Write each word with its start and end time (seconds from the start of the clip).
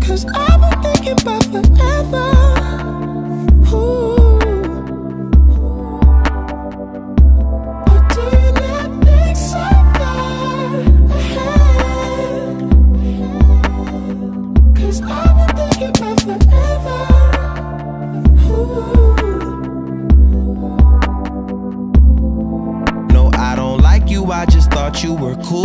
Cause 0.00 0.24
I've 0.32 0.60
been 0.60 0.82
thinking 0.82 1.20
about 1.20 1.42
forever. 1.50 2.28
Ooh. 3.74 4.07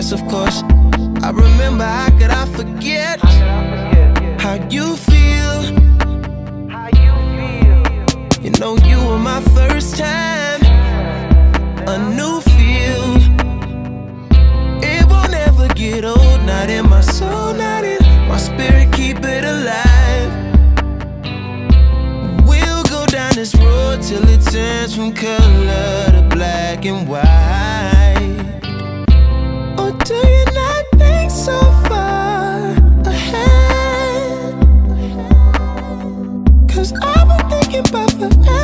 Yes, 0.00 0.12
of 0.12 0.26
course. 0.28 0.62
I 1.22 1.30
remember 1.30 1.84
how 1.84 2.08
could 2.18 2.30
I 2.30 2.46
forget? 2.56 3.20
How 4.40 4.54
you 4.70 4.96
Know 8.60 8.76
you 8.84 8.98
were 8.98 9.18
my 9.18 9.40
first 9.56 9.96
time, 9.96 10.60
a 11.88 11.96
new 12.14 12.42
feel. 12.42 13.16
It 14.82 15.06
won't 15.08 15.32
ever 15.32 15.66
get 15.68 16.04
old, 16.04 16.44
not 16.44 16.68
in 16.68 16.86
my 16.86 17.00
soul, 17.00 17.54
not 17.54 17.84
in 17.84 18.02
my 18.28 18.36
spirit. 18.36 18.92
Keep 18.92 19.24
it 19.24 19.44
alive. 19.44 20.30
We'll 22.46 22.82
go 22.82 23.06
down 23.06 23.32
this 23.34 23.54
road 23.54 24.02
till 24.02 24.28
it 24.28 24.42
turns 24.42 24.94
from 24.94 25.14
color 25.14 26.10
to 26.12 26.28
black 26.28 26.84
and 26.84 27.08
white. 27.08 28.50
Or 29.78 29.90
do 30.04 30.14
you 30.14 30.44
not 30.52 30.84
think 30.98 31.30
so 31.30 31.58
far 31.88 32.76
ahead? 33.06 34.54
Cause 36.68 36.92
I've 37.02 37.19
been 37.82 38.59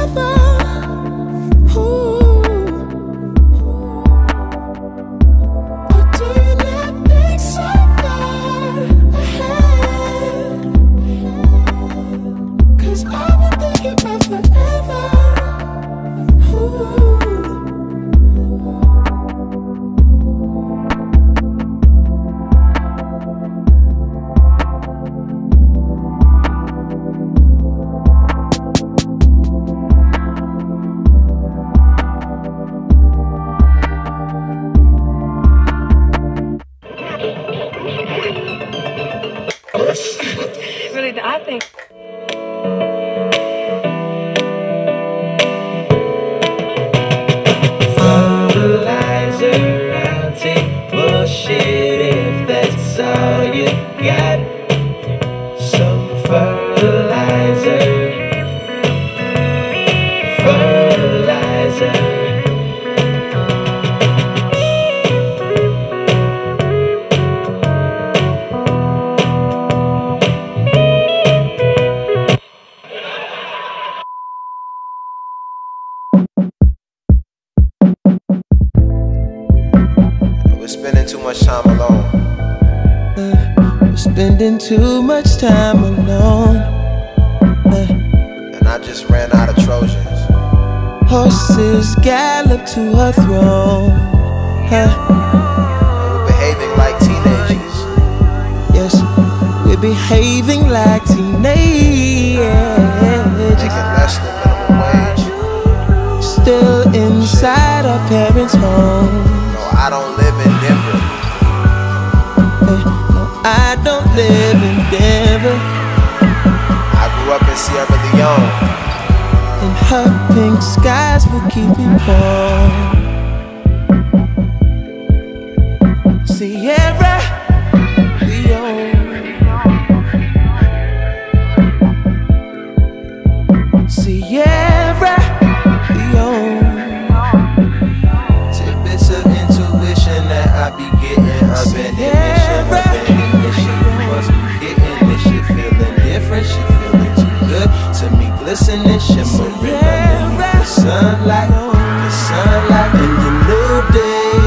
listen 148.46 148.78
and 148.86 149.02
shimmer 149.02 149.48
in 149.66 150.38
the 150.38 150.64
sunlight, 150.64 151.50
the 151.50 152.10
sunlight 152.10 152.94
in 152.94 153.12
the 153.22 153.30
new 153.48 153.72
day 153.90 154.38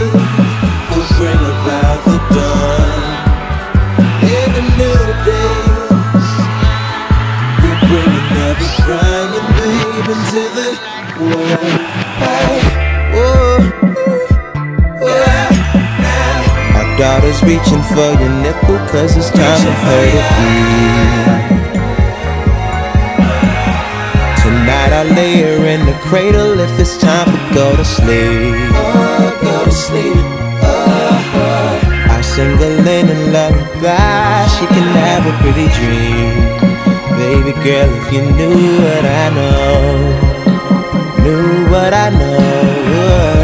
will 0.89 1.07
bring 1.19 1.41
about 1.51 1.99
the 2.07 2.17
dawn. 2.31 2.99
In 4.23 4.47
the 4.55 4.63
new 4.79 5.03
day, 5.27 5.59
will 7.59 7.79
bring 7.89 8.11
another 8.23 8.69
crying 8.79 9.33
the 10.55 10.69
world. 11.19 11.59
Oh, 12.23 12.55
oh, 13.19 13.59
oh, 15.01 15.49
My 16.73 16.83
daughter's 16.97 17.43
reaching 17.43 17.83
for 17.91 18.11
your 18.21 18.33
nipple, 18.43 18.79
cause 18.87 19.17
it's 19.17 19.29
time 19.29 19.59
for 19.59 19.73
her 19.73 20.05
to 20.11 21.25
eat. 21.25 21.28
Tonight 24.89 25.05
I 25.05 25.15
lay 25.15 25.41
her 25.41 25.67
in 25.67 25.85
the 25.85 25.93
cradle 26.01 26.59
if 26.59 26.79
it's 26.79 26.97
time 26.97 27.27
for 27.29 27.53
go 27.53 27.75
to 27.75 27.85
sleep. 27.85 28.55
Oh, 28.73 29.37
go 29.39 29.65
to 29.65 29.71
sleep. 29.71 30.25
Oh, 30.65 32.09
I 32.09 32.21
sing 32.21 32.57
a 32.57 32.69
linen 32.81 33.31
lullaby, 33.31 34.47
she 34.47 34.65
can 34.65 34.89
have 34.97 35.27
a 35.27 35.33
pretty 35.43 35.67
dream. 35.77 36.33
Baby 37.21 37.53
girl, 37.63 37.89
if 38.01 38.11
you 38.11 38.21
knew 38.33 38.81
what 38.81 39.05
I 39.05 39.29
know, 39.37 40.09
knew 41.23 41.69
what 41.69 41.93
I 41.93 42.09
know. 42.09 43.38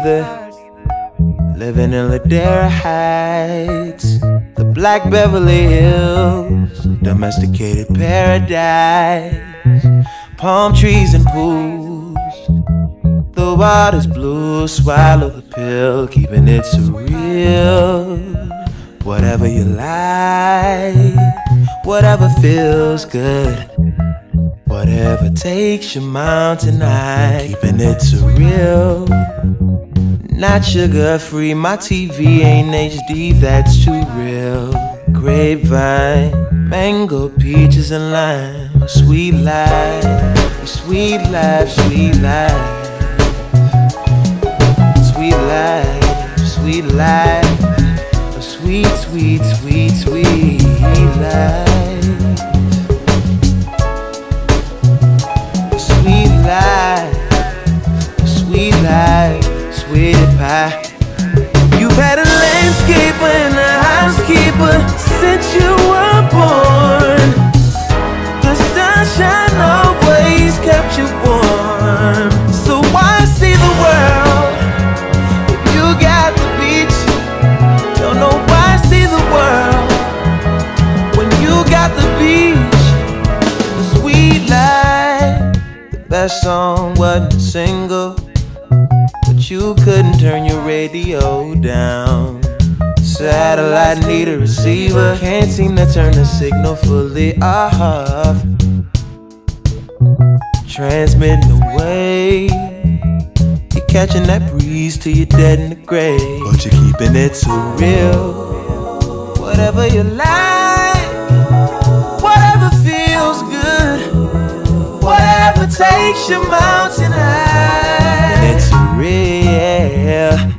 Either. 0.00 0.50
Living 1.56 1.92
in 1.92 2.08
Ladera 2.10 2.70
Heights, 2.70 4.18
the 4.56 4.64
Black 4.74 5.10
Beverly 5.10 5.62
Hills, 5.62 6.84
domesticated 7.02 7.88
paradise, 7.94 9.36
palm 10.38 10.74
trees 10.74 11.12
and 11.12 11.24
pools. 11.26 12.16
The 13.32 13.54
water's 13.58 14.06
blue, 14.06 14.66
swallow 14.68 15.28
the 15.28 15.42
pill, 15.42 16.08
keeping 16.08 16.48
it 16.48 16.64
surreal. 16.64 18.18
Whatever 19.04 19.46
you 19.48 19.64
like, 19.64 20.94
whatever 21.84 22.28
feels 22.40 23.04
good. 23.04 23.70
Whatever 24.66 25.30
takes 25.30 25.94
your 25.94 26.04
mountain 26.04 26.74
tonight, 26.74 27.48
keeping 27.48 27.80
it 27.80 27.98
surreal. 27.98 29.59
Not 30.40 30.64
sugar 30.64 31.18
free, 31.18 31.52
my 31.52 31.76
TV 31.76 32.40
ain't 32.40 32.70
HD, 32.70 33.38
that's 33.38 33.84
too 33.84 34.02
real. 34.16 34.72
Grapevine, 35.12 36.32
mango, 36.66 37.28
peaches, 37.28 37.90
and 37.90 38.10
lime. 38.10 38.88
Sweet 38.88 39.32
life, 39.32 40.02
sweet 40.66 41.18
life, 41.28 41.68
sweet 41.68 42.14
life. 42.22 42.56
Sweet 45.12 45.36
life, 45.36 46.38
sweet 46.38 46.86
life. 46.86 47.60
Sweet, 48.40 48.86
sweet, 48.86 49.42
sweet, 49.44 49.90
sweet 49.90 50.62
life. 51.20 51.68
Sweet 55.78 56.32
life, 56.48 57.14
sweet 58.24 58.74
life, 58.82 59.49
sweet 59.90 60.14
pie. 60.38 60.70
You've 61.80 61.98
had 61.98 62.18
a 62.20 62.28
landscaper 62.42 63.30
and 63.42 63.54
a 63.58 63.72
housekeeper 63.90 64.74
since 65.18 65.44
you 65.58 65.70
were 65.90 66.22
born. 66.30 67.26
The 68.44 68.54
sunshine 68.70 69.56
always 69.58 70.54
kept 70.62 70.96
you 70.96 71.06
warm. 71.26 72.30
So 72.52 72.74
why 72.94 73.24
see 73.38 73.54
the 73.66 73.74
world 73.82 74.54
if 75.54 75.62
you 75.74 75.86
got 75.98 76.30
the 76.38 76.48
beach? 76.60 76.98
Don't 77.98 78.18
know 78.22 78.36
why 78.50 78.68
see 78.88 79.06
the 79.16 79.24
world 79.34 79.90
when 81.18 81.30
you 81.42 81.54
got 81.68 81.90
the 81.98 82.06
beach. 82.20 82.84
The 83.76 83.84
sweet 83.98 84.42
life. 84.48 85.56
The 85.90 85.98
best 86.08 86.42
song 86.42 86.94
wasn't 86.94 87.42
single, 87.42 88.14
you 89.50 89.74
couldn't 89.82 90.18
turn 90.20 90.44
your 90.44 90.60
radio 90.62 91.54
down. 91.56 92.40
Satellite 93.02 94.06
need 94.06 94.28
a 94.28 94.38
receiver, 94.38 95.16
can't 95.18 95.50
seem 95.50 95.74
to 95.74 95.92
turn 95.92 96.12
the 96.12 96.24
signal 96.24 96.76
fully 96.76 97.36
off. 97.42 98.40
Transmitting 100.68 101.50
away, 101.62 102.46
you're 103.74 103.86
catching 103.88 104.22
that 104.24 104.48
breeze 104.52 104.96
till 104.96 105.16
you're 105.16 105.26
dead 105.26 105.58
in 105.58 105.70
the 105.70 105.76
grave, 105.84 106.20
but 106.44 106.64
you're 106.64 106.72
keeping 106.72 107.16
it 107.16 107.34
so 107.34 107.50
real. 107.76 109.34
Whatever 109.40 109.86
you 109.88 110.04
like, 110.04 111.12
whatever 112.22 112.70
feels 112.86 113.42
good. 113.42 115.02
Whatever 115.02 115.66
takes 115.66 116.28
your 116.28 116.48
mountain 116.48 117.10
high. 117.10 117.99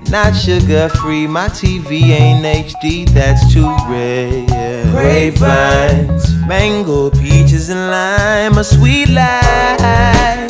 Not 0.10 0.34
sugar 0.36 0.90
free. 0.90 1.28
My 1.28 1.48
TV 1.48 2.02
ain't 2.12 2.44
HD, 2.46 3.08
that's 3.10 3.54
too 3.54 3.68
rare. 3.88 4.46
Grapevines, 4.92 6.36
mango, 6.48 7.10
peaches, 7.12 7.70
and 7.70 7.90
lime. 7.90 8.58
A 8.58 8.64
sweet 8.64 9.10
life, 9.10 10.41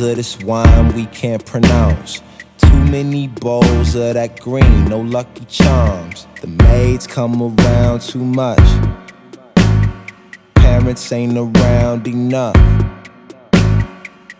of 0.00 0.16
this 0.16 0.38
wine 0.40 0.94
we 0.94 1.06
can't 1.06 1.44
pronounce. 1.44 2.20
Too 2.58 2.84
many 2.84 3.28
bowls 3.28 3.94
of 3.94 4.14
that 4.14 4.40
green, 4.40 4.86
no 4.86 5.00
lucky 5.00 5.44
charms. 5.46 6.26
The 6.40 6.46
maids 6.46 7.06
come 7.06 7.42
around 7.42 8.00
too 8.00 8.24
much. 8.24 8.58
Parents 10.54 11.12
ain't 11.12 11.36
around 11.36 12.06
enough. 12.06 12.56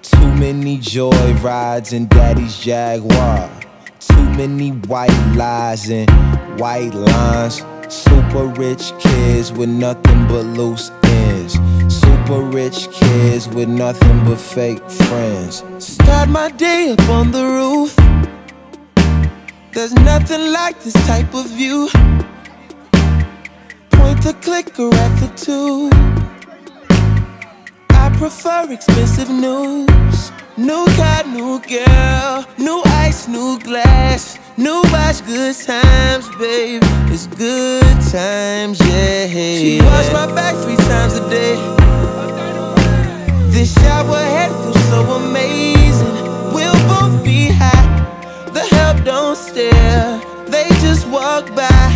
Too 0.02 0.34
many 0.34 0.78
joy 0.78 1.32
rides 1.42 1.92
in 1.92 2.06
daddy's 2.06 2.58
Jaguar. 2.58 3.50
Too 3.98 4.30
many 4.30 4.70
white 4.70 5.34
lies 5.36 5.90
and 5.90 6.10
white 6.58 6.94
lines. 6.94 7.62
Super 7.88 8.46
rich 8.46 8.92
kids 8.98 9.52
with 9.52 9.68
nothing 9.68 10.26
but 10.28 10.44
loose. 10.44 10.90
Super 12.30 12.42
rich 12.42 12.88
kids 12.92 13.48
with 13.48 13.68
nothing 13.68 14.24
but 14.24 14.38
fake 14.38 14.88
friends. 14.88 15.64
Start 15.80 16.28
my 16.28 16.48
day 16.52 16.92
up 16.92 17.08
on 17.08 17.32
the 17.32 17.44
roof. 17.44 17.96
There's 19.72 19.92
nothing 19.94 20.52
like 20.52 20.80
this 20.80 20.92
type 21.08 21.34
of 21.34 21.46
view. 21.46 21.88
Point 23.90 24.22
the 24.22 24.36
clicker 24.42 24.94
at 24.94 25.12
the 25.18 25.28
tube. 25.44 25.92
I 27.90 28.10
prefer 28.16 28.70
expensive 28.70 29.28
news. 29.28 30.30
New 30.56 30.86
car, 30.94 31.24
new 31.24 31.58
girl, 31.62 32.46
new 32.58 32.80
ice, 33.06 33.26
new 33.26 33.58
glass, 33.58 34.38
new 34.56 34.80
watch, 34.92 35.26
good 35.26 35.56
times, 35.56 36.28
babe. 36.38 36.80
It's 37.10 37.26
good 37.26 38.00
times, 38.12 38.78
yeah. 38.86 39.26
She 39.26 39.80
wash 39.82 40.12
my 40.12 40.32
back 40.32 40.54
three 40.62 40.76
times 40.76 41.14
a 41.16 41.28
day. 41.28 41.79
This 43.60 43.74
shower 43.74 44.16
head 44.16 44.50
feels 44.62 44.84
so 44.88 45.02
amazing. 45.16 46.14
We'll 46.54 46.80
both 46.88 47.22
be 47.22 47.48
high. 47.48 47.88
The 48.54 48.60
help 48.74 49.04
don't 49.04 49.36
stare. 49.36 50.18
They 50.48 50.66
just 50.80 51.06
walk 51.06 51.54
by. 51.54 51.88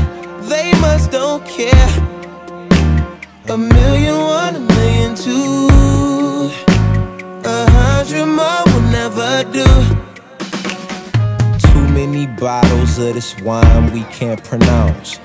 They 0.42 0.72
must 0.82 1.10
don't 1.10 1.42
care. 1.46 1.88
A 3.48 3.56
million 3.56 4.14
one, 4.14 4.56
a 4.56 4.60
million 4.60 5.14
two. 5.14 6.50
A 7.46 7.70
hundred 7.70 8.26
more 8.26 8.62
will 8.66 8.86
never 9.00 9.32
do. 9.50 9.64
Too 11.68 11.88
many 11.94 12.26
bottles 12.26 12.98
of 12.98 13.14
this 13.14 13.40
wine 13.40 13.90
we 13.90 14.02
can't 14.12 14.44
pronounce. 14.44 15.18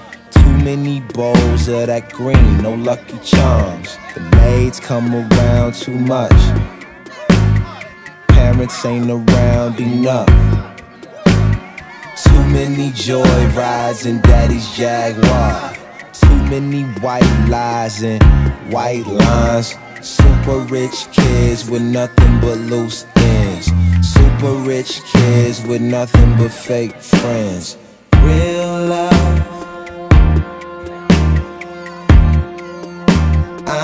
Many 0.64 1.00
bowls 1.00 1.68
of 1.68 1.88
that 1.88 2.12
green, 2.12 2.62
no 2.62 2.74
lucky 2.76 3.18
charms. 3.20 3.98
The 4.14 4.22
maids 4.36 4.80
come 4.80 5.16
around 5.16 5.74
too 5.74 5.98
much. 5.98 6.32
Parents 8.28 8.86
ain't 8.86 9.10
around 9.10 9.80
enough. 9.80 10.28
Too 12.24 12.44
many 12.50 12.92
joy 12.92 13.48
rides 13.56 14.06
in 14.06 14.22
daddy's 14.22 14.70
Jaguar. 14.76 15.74
Too 16.12 16.44
many 16.50 16.84
white 17.00 17.48
lies 17.50 18.04
and 18.04 18.22
white 18.72 19.08
lines. 19.08 19.76
Super 20.02 20.60
rich 20.60 21.08
kids 21.12 21.70
with 21.70 21.82
nothing 21.82 22.40
but 22.42 22.58
loose 22.58 23.06
ends. 23.16 23.72
Super 24.02 24.54
rich 24.56 25.02
kids 25.06 25.64
with 25.66 25.82
nothing 25.82 26.38
but 26.38 26.52
fake 26.52 26.96
friends. 27.02 27.78
Real 28.22 28.86
love. 28.88 29.39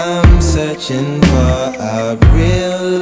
I'm 0.08 0.40
searching 0.40 1.20
for 1.20 1.74
a 1.80 2.16
real 2.32 3.00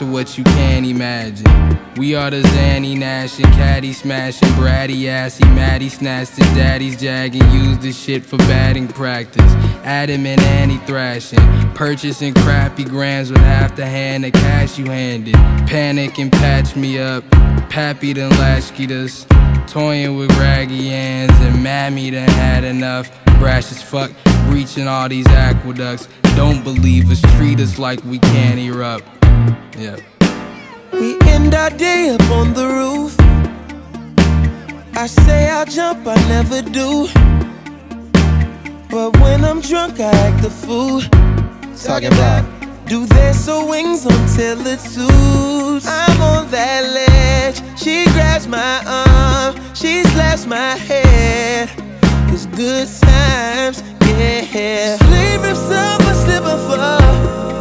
for 0.00 0.06
what 0.06 0.38
you 0.38 0.44
can't 0.44 0.86
imagine. 0.86 1.44
We 1.96 2.14
are 2.14 2.30
the 2.30 2.40
Xanny 2.40 2.96
Nash 2.96 3.38
and 3.38 3.52
Caddy 3.52 3.92
smashing, 3.92 4.48
bratty 4.50 5.04
assy, 5.08 5.44
Maddie 5.44 5.90
snatched 5.90 6.36
his 6.36 6.46
daddy's 6.54 6.98
jag 6.98 7.36
and 7.36 7.52
used 7.52 7.82
the 7.82 7.92
shit 7.92 8.24
for 8.24 8.38
batting 8.38 8.88
practice. 8.88 9.52
Adam 9.84 10.24
and 10.24 10.40
Annie 10.40 10.78
thrashing, 10.86 11.38
purchasing 11.74 12.32
crappy 12.32 12.82
grams 12.82 13.30
with 13.30 13.42
half 13.42 13.76
the 13.76 13.84
hand 13.84 14.24
of 14.24 14.32
cash 14.32 14.78
you 14.78 14.86
handed. 14.86 15.34
Panic 15.68 16.18
and 16.18 16.32
patch 16.32 16.74
me 16.76 16.98
up, 16.98 17.22
Pappy 17.68 18.14
done 18.14 18.30
latchkeyed 18.38 18.90
us. 18.90 19.26
Toying 19.70 20.16
with 20.16 20.30
raggy 20.38 20.88
ends 20.88 21.38
and 21.40 21.62
Mammy 21.62 22.10
done 22.10 22.26
had 22.30 22.64
enough. 22.64 23.10
Brash 23.38 23.70
as 23.70 23.82
fuck, 23.82 24.10
breaching 24.48 24.88
all 24.88 25.10
these 25.10 25.26
aqueducts. 25.26 26.08
Don't 26.36 26.64
believe 26.64 27.10
us, 27.10 27.20
treat 27.36 27.60
us 27.60 27.78
like 27.78 28.02
we 28.04 28.18
can't 28.18 28.58
erupt. 28.58 29.19
Yeah. 29.78 29.96
We 30.92 31.18
end 31.28 31.54
our 31.54 31.70
day 31.70 32.10
up 32.10 32.30
on 32.30 32.54
the 32.54 32.66
roof. 32.66 33.16
I 34.94 35.06
say 35.06 35.48
I'll 35.48 35.64
jump, 35.64 36.06
I 36.06 36.16
never 36.28 36.62
do. 36.62 37.08
But 38.90 39.18
when 39.20 39.44
I'm 39.44 39.60
drunk, 39.60 40.00
I 40.00 40.10
act 40.26 40.44
a 40.44 40.50
fool. 40.50 41.00
Talking 41.76 42.12
about 42.12 42.44
do 42.86 43.06
their 43.06 43.32
so 43.32 43.64
wings 43.64 44.04
until 44.04 44.66
it 44.66 44.80
suits. 44.80 45.86
I'm 45.86 46.20
on 46.20 46.50
that 46.50 46.82
ledge. 46.98 47.58
She 47.78 48.04
grabs 48.12 48.48
my 48.48 48.82
arm, 48.84 49.54
she 49.74 50.02
slaps 50.02 50.44
my 50.44 50.74
head. 50.76 51.70
It's 52.32 52.46
good 52.46 52.88
times, 53.00 53.82
yeah. 54.02 54.96
Sleep 54.96 55.40
if 55.50 55.56
someone 55.56 56.16
slip 56.24 56.44
and 56.44 56.60
fall. 56.68 57.59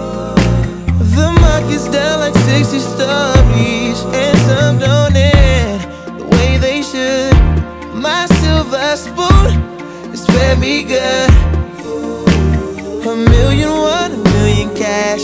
Market's 1.69 1.88
down 1.89 2.19
like 2.19 2.33
60 2.33 2.79
stories, 2.79 4.03
and 4.05 4.38
some 4.39 4.79
don't 4.79 5.15
end 5.15 6.19
the 6.19 6.25
way 6.25 6.57
they 6.57 6.81
should. 6.81 7.31
My 7.93 8.25
silver 8.41 8.97
spoon 8.97 9.53
is 10.11 10.25
fed 10.25 10.57
me 10.57 10.81
good. 10.81 11.29
A 13.05 13.15
million, 13.15 13.69
one, 13.69 14.13
a 14.13 14.17
million 14.17 14.75
cash. 14.75 15.21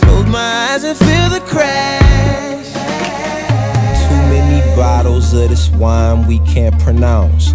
Close 0.00 0.26
my 0.28 0.70
eyes 0.70 0.82
and 0.82 0.96
feel 0.96 1.28
the 1.28 1.44
crash. 1.46 2.72
Too 4.08 4.22
many 4.32 4.64
bottles 4.74 5.34
of 5.34 5.50
this 5.50 5.68
wine 5.72 6.26
we 6.26 6.38
can't 6.38 6.78
pronounce. 6.80 7.52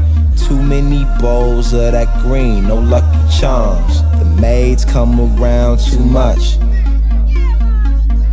Too 0.47 0.61
many 0.61 1.05
bowls 1.19 1.73
of 1.73 1.93
that 1.93 2.21
green, 2.21 2.67
no 2.67 2.75
lucky 2.75 3.39
charms. 3.39 4.03
The 4.19 4.25
maids 4.39 4.85
come 4.85 5.19
around 5.19 5.79
too 5.79 5.97
much. 5.99 6.59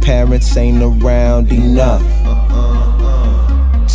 Parents 0.01 0.57
ain't 0.57 0.83
around 0.83 1.53
enough. 1.53 2.03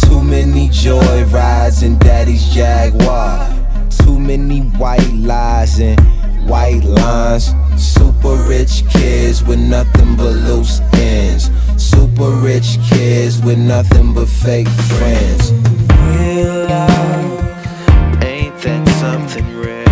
Too 0.02 0.22
many 0.24 0.70
joy 0.70 1.26
rides 1.26 1.84
in 1.84 1.98
daddy's 1.98 2.54
Jaguar. 2.54 3.50
Too 3.90 4.20
many 4.20 4.62
white 4.78 5.12
lies 5.14 5.80
and 5.80 6.00
white 6.48 6.84
lines. 6.84 7.54
Super 7.76 8.36
rich 8.48 8.84
kids 8.90 9.44
with 9.44 9.60
nothing 9.60 10.16
but 10.16 10.34
loose 10.34 10.80
ends. 10.94 11.50
Super 11.78 12.30
rich 12.30 12.78
kids 12.90 13.42
with 13.42 13.58
nothing 13.58 14.14
but 14.14 14.28
fake 14.28 14.68
friends. 14.68 15.52
Real 15.52 16.66
love, 16.70 18.24
ain't 18.24 18.58
that 18.62 18.88
something 19.02 19.60
rare? 19.60 19.86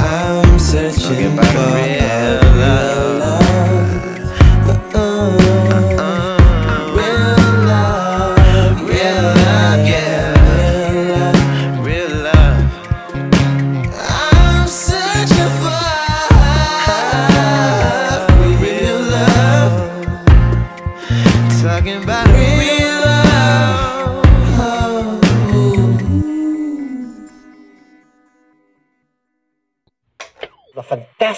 I'm 0.00 0.58
searching 0.58 1.36
for 1.36 1.42
real 1.42 2.40
love. 2.58 3.33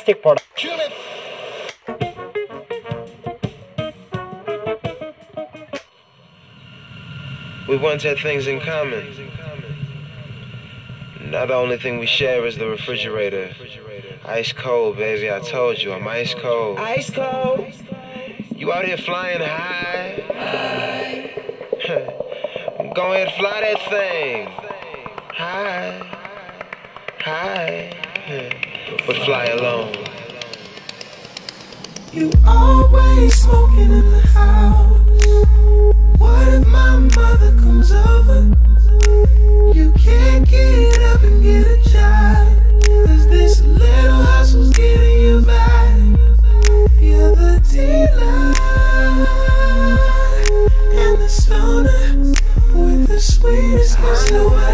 Fantastic 0.07 0.23
product. 0.23 0.47
We 7.69 7.77
once 7.79 8.05
had 8.05 8.19
things 8.19 8.47
in 8.47 8.61
common. 8.61 9.33
Now 11.31 11.47
the 11.47 11.55
only 11.55 11.79
thing 11.79 11.99
we 11.99 12.07
share 12.07 12.47
is 12.47 12.57
the 12.57 12.69
refrigerator. 12.69 13.53
Ice 14.25 14.53
cold, 14.53 14.97
baby. 14.97 15.33
I 15.33 15.41
told 15.41 15.83
you, 15.83 15.93
I'm 15.93 16.07
ice 16.07 16.35
cold. 16.35 16.79
Ice 16.79 17.11
cold. 17.11 17.67
You 18.55 18.73
out 18.73 18.85
here 18.85 18.97
flying 18.97 19.41
high? 19.41 20.23
Go 22.95 23.13
ahead, 23.13 23.33
fly 23.37 23.61
that 23.61 23.81
thing. 23.91 24.47
High, 25.35 26.01
high 27.19 28.66
but 28.87 29.17
fly 29.25 29.47
alone. 29.47 29.93
You 32.13 32.31
always 32.47 33.35
smoking 33.35 33.91
in 33.91 34.11
the 34.11 34.21
house. 34.29 35.01
What 36.19 36.49
if 36.49 36.67
my 36.69 36.99
mother 36.99 37.57
comes 37.57 37.91
over? 37.91 38.55
You 39.75 39.93
can't 39.93 40.49
get 40.49 41.03
up 41.03 41.23
and 41.23 41.43
get 41.43 41.67
a 41.67 41.91
job. 41.91 42.47
Cause 43.07 43.29
this 43.29 43.61
little 43.63 44.23
hustle's 44.23 44.73
getting 44.73 45.21
you 45.21 45.41
by. 45.41 46.17
You're 47.01 47.35
the 47.35 47.61
dealer 47.69 48.55
and 50.95 51.19
the 51.21 51.29
stoner 51.29 52.35
with 52.73 53.09
the 53.09 53.21
sweetest 53.21 53.99
know 54.31 54.66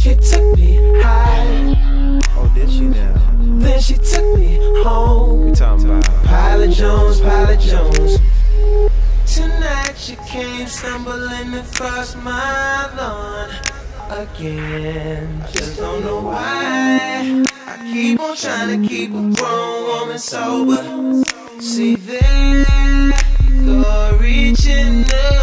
She 0.00 0.14
took 0.14 0.56
me 0.56 0.78
high. 1.02 2.20
Oh, 2.34 2.50
did 2.54 2.70
she 2.70 2.80
now? 2.88 3.20
Then 3.38 3.78
she 3.82 3.96
took 3.96 4.38
me 4.38 4.56
home. 4.82 5.48
You 5.48 5.54
talking 5.54 5.90
about 5.90 6.24
Pilot 6.24 6.70
Jones, 6.70 7.20
Pilot 7.20 7.60
Jones. 7.60 8.18
Tonight 9.26 9.92
she 9.98 10.16
came 10.26 10.66
stumbling 10.68 11.52
across 11.52 12.16
my 12.16 12.88
lawn 12.96 13.50
again. 14.08 15.44
Just 15.52 15.76
don't 15.76 16.02
know 16.02 16.22
why. 16.22 17.44
I 17.66 17.90
keep 17.92 18.20
on 18.20 18.34
trying 18.38 18.80
to 18.80 18.88
keep 18.88 19.10
a 19.10 19.34
grown 19.36 19.84
woman 19.86 20.18
sober. 20.18 21.22
See 21.60 21.96
there, 21.96 23.12
go 23.66 24.16
reaching 24.18 25.04
up 25.04 25.39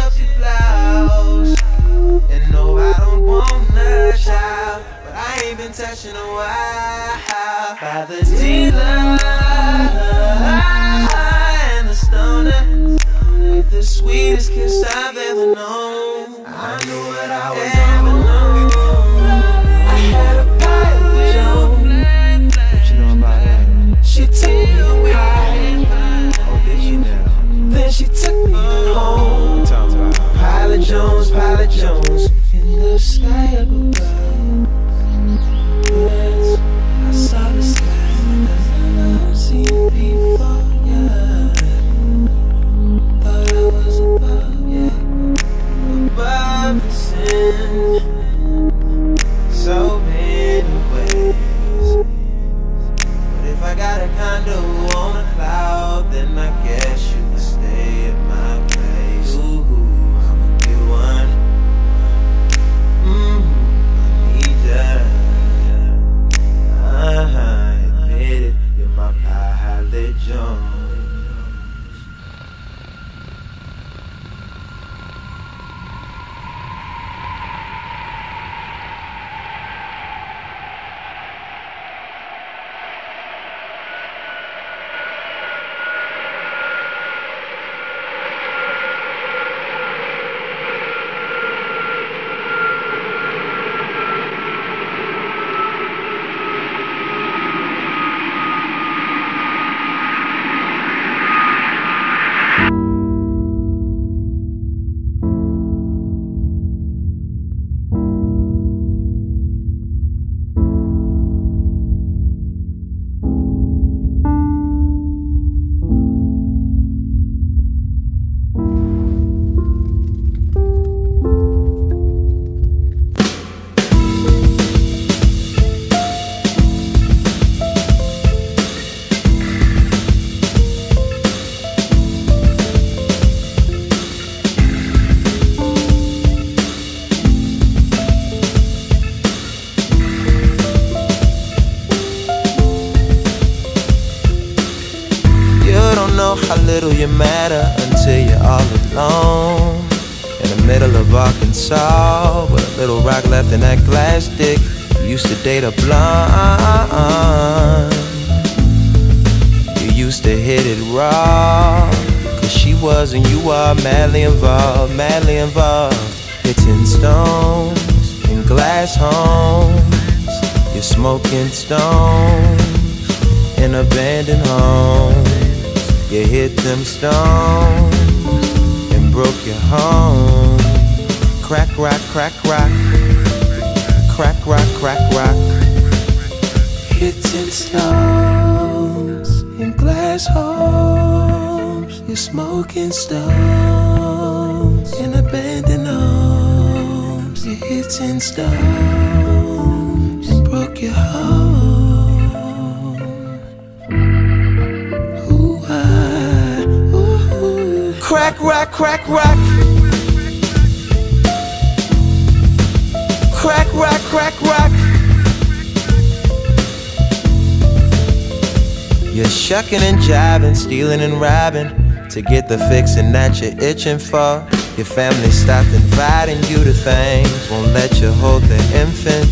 stealing 220.68 221.00
and 221.00 221.18
robbing 221.18 221.70
to 222.10 222.20
get 222.20 222.46
the 222.46 222.58
fixing 222.68 223.10
that 223.10 223.40
you're 223.40 223.58
itching 223.58 223.98
for. 223.98 224.46
Your 224.76 224.84
family 224.84 225.30
stopped 225.30 225.72
inviting 225.72 226.36
you 226.44 226.62
to 226.62 226.74
things, 226.74 227.50
won't 227.50 227.72
let 227.72 228.02
you 228.02 228.12
hold 228.12 228.42
the 228.42 228.60
infant. 228.76 229.24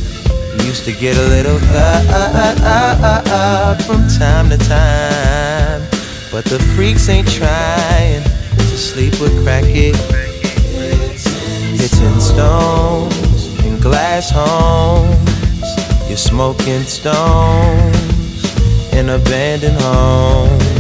You 0.57 0.69
used 0.69 0.87
to 0.87 0.93
get 0.93 1.15
a 1.19 1.29
little 1.29 1.59
uh, 1.63 2.57
from 3.85 4.09
time 4.19 4.49
to 4.49 4.57
time, 4.57 5.83
but 6.33 6.47
the 6.47 6.59
freaks 6.75 7.07
ain't 7.11 7.31
trying 7.31 8.23
to 8.23 8.79
sleep 8.79 9.21
with 9.21 9.33
crackhead. 9.45 9.95
in 12.01 12.19
stones 12.19 13.63
in 13.63 13.79
glass 13.79 14.31
homes, 14.31 15.13
you're 16.09 16.17
smoking 16.17 16.85
stones 16.85 18.43
in 18.95 19.11
abandoned 19.11 19.79
home. 19.83 20.76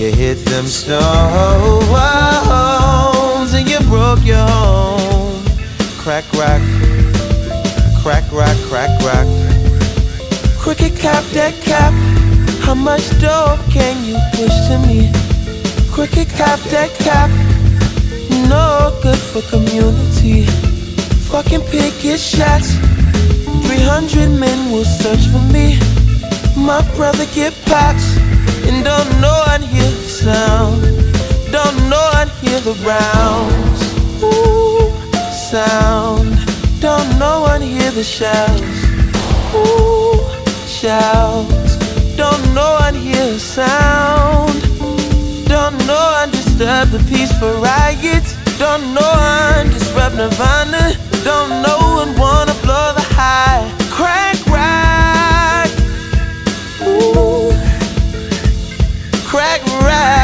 You 0.00 0.10
hit 0.10 0.38
them 0.46 0.64
stones 0.64 1.92
and 3.52 3.68
you 3.68 3.78
broke 3.80 4.24
your 4.24 4.38
home. 4.38 5.44
Crack 5.98 6.24
rock, 6.32 6.62
crack 8.02 8.24
rock, 8.32 8.56
crack 8.70 8.88
rock. 9.04 9.28
Cricket 10.58 10.98
cap 10.98 11.22
that 11.34 11.52
cap. 11.60 11.92
How 12.62 12.74
much 12.74 13.10
dope 13.20 13.60
can 13.70 14.02
you 14.06 14.16
push 14.32 14.56
to 14.68 14.78
me? 14.88 15.12
Cricket 15.92 16.30
cap 16.30 16.60
that 16.70 16.94
cap. 16.94 17.28
No 18.48 18.98
good 19.02 19.18
for 19.18 19.42
community. 19.50 20.46
Fucking 21.28 21.60
pick 21.68 22.02
your 22.02 22.16
shots. 22.16 22.72
300 23.68 24.30
men 24.30 24.72
will 24.72 24.86
search 24.86 25.26
for 25.26 25.42
me. 25.52 25.78
My 26.56 26.80
brother 26.96 27.26
get 27.34 27.52
pops 27.66 28.19
don't 28.82 29.10
know 29.20 29.42
I'd 29.46 29.62
hear 29.62 29.90
the 29.90 30.08
sound. 30.08 30.82
Don't 31.52 31.76
know 31.88 32.04
I'd 32.18 32.28
hear 32.40 32.60
the 32.60 32.74
rounds. 32.86 33.80
Ooh, 34.22 34.90
sound. 35.32 36.32
Don't 36.80 37.18
know 37.18 37.44
I'd 37.44 37.62
hear 37.62 37.90
the 37.90 38.04
shouts. 38.04 38.78
Ooh, 39.54 40.20
shouts. 40.66 41.76
Don't 42.16 42.54
know 42.54 42.78
I'd 42.80 42.94
hear 42.94 43.34
a 43.34 43.38
sound. 43.38 44.60
Don't 45.46 45.76
know 45.86 46.06
I'd 46.20 46.30
disturb 46.30 46.88
the 46.90 47.02
peaceful 47.08 47.52
riots. 47.60 48.36
Don't 48.58 48.94
know 48.94 49.10
I'd 49.12 49.70
disrupt 49.72 50.16
Nirvana. 50.16 50.94
Don't 51.24 51.62
know 51.64 51.80
I'd 52.02 52.18
wanna 52.18 52.54
blow 52.62 52.92
the 52.94 53.06
high. 53.16 53.64
Crack 53.90 54.39
Crack 59.30 59.64
rock. 59.84 60.19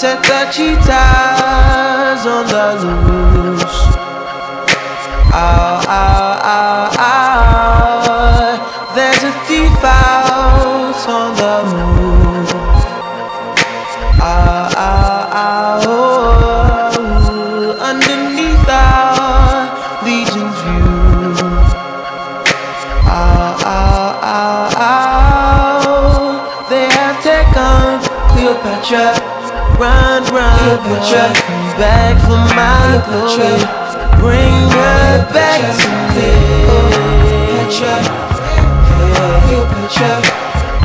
Set 0.00 0.22
the 0.22 0.50
cheetahs 0.50 2.24
on 2.24 2.46
the 2.46 2.66
loose. 2.80 3.80
Ah, 5.30 5.84
ah, 5.86 6.40
ah, 6.42 6.88
ah. 6.96 8.94
There's 8.94 9.22
a 9.24 9.32
thief 9.44 9.84
out 9.84 11.06
on 11.06 11.36
the 11.36 11.56
move. 11.68 12.48
Ah, 14.22 14.72
ah, 14.74 15.28
ah, 15.44 15.84
oh. 15.84 17.76
Underneath 17.78 18.68
our 18.70 19.68
legion's 20.02 20.60
view. 20.64 21.36
Ah, 23.04 23.52
ah, 23.76 24.16
ah, 24.22 24.80
ah. 24.88 26.64
They 26.70 26.88
have 26.88 27.20
taken 27.22 28.00
Cleopatra. 28.32 29.19
Run, 30.30 30.78
run. 30.86 31.32
Back 31.74 32.14
for 32.22 32.38
my 32.54 33.02
glory. 33.06 33.58
Bring 34.20 34.54
her 34.70 35.26
back 35.34 35.60
to 35.80 35.90
me. 36.14 36.30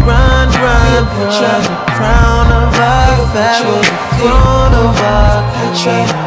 Run, 0.05 0.47
run, 0.49 1.03
The 1.05 1.85
crown 1.93 2.47
of 2.51 2.79
our. 2.79 3.05
The 3.35 3.51
throne 4.17 4.73
of 4.73 4.97
our 5.01 5.43
country. 5.53 6.25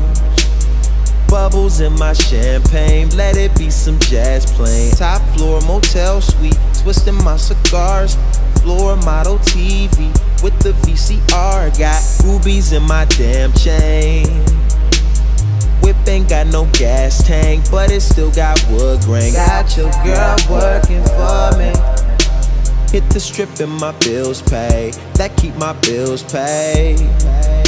Bubbles 1.29 1.81
in 1.81 1.93
my 1.95 2.13
champagne. 2.13 3.09
Let 3.11 3.37
it 3.37 3.57
be 3.57 3.71
some 3.71 3.99
jazz 4.01 4.51
playing. 4.53 4.93
Top 4.93 5.23
floor 5.37 5.61
motel 5.63 6.21
suite. 6.21 6.59
Twisting 6.83 7.23
my 7.25 7.37
cigars. 7.37 8.17
Floor 8.63 8.97
model 8.97 9.39
TV 9.39 10.13
with 10.43 10.59
the 10.61 10.73
VCR. 10.83 11.79
Got 11.79 12.03
rubies 12.25 12.73
in 12.73 12.83
my 12.83 13.05
damn 13.07 13.53
chain. 13.53 14.27
Whip 15.83 15.97
ain't 16.09 16.29
got 16.29 16.49
no 16.49 16.67
gas 16.73 17.25
tank, 17.25 17.65
but 17.71 17.93
it 17.93 18.01
still 18.01 18.33
got 18.33 18.61
wood 18.71 19.01
grain. 19.03 19.33
Got 19.33 19.77
your 19.77 19.91
girl 20.05 20.37
working 20.51 21.05
for 21.05 21.57
me. 21.59 21.73
Hit 22.91 23.09
the 23.11 23.21
strip 23.21 23.61
and 23.61 23.73
my 23.81 23.93
bills 24.01 24.43
pay. 24.43 24.93
That 25.15 25.37
keep 25.37 25.55
my 25.57 25.75
bills 25.75 26.23
paid. 26.25 27.66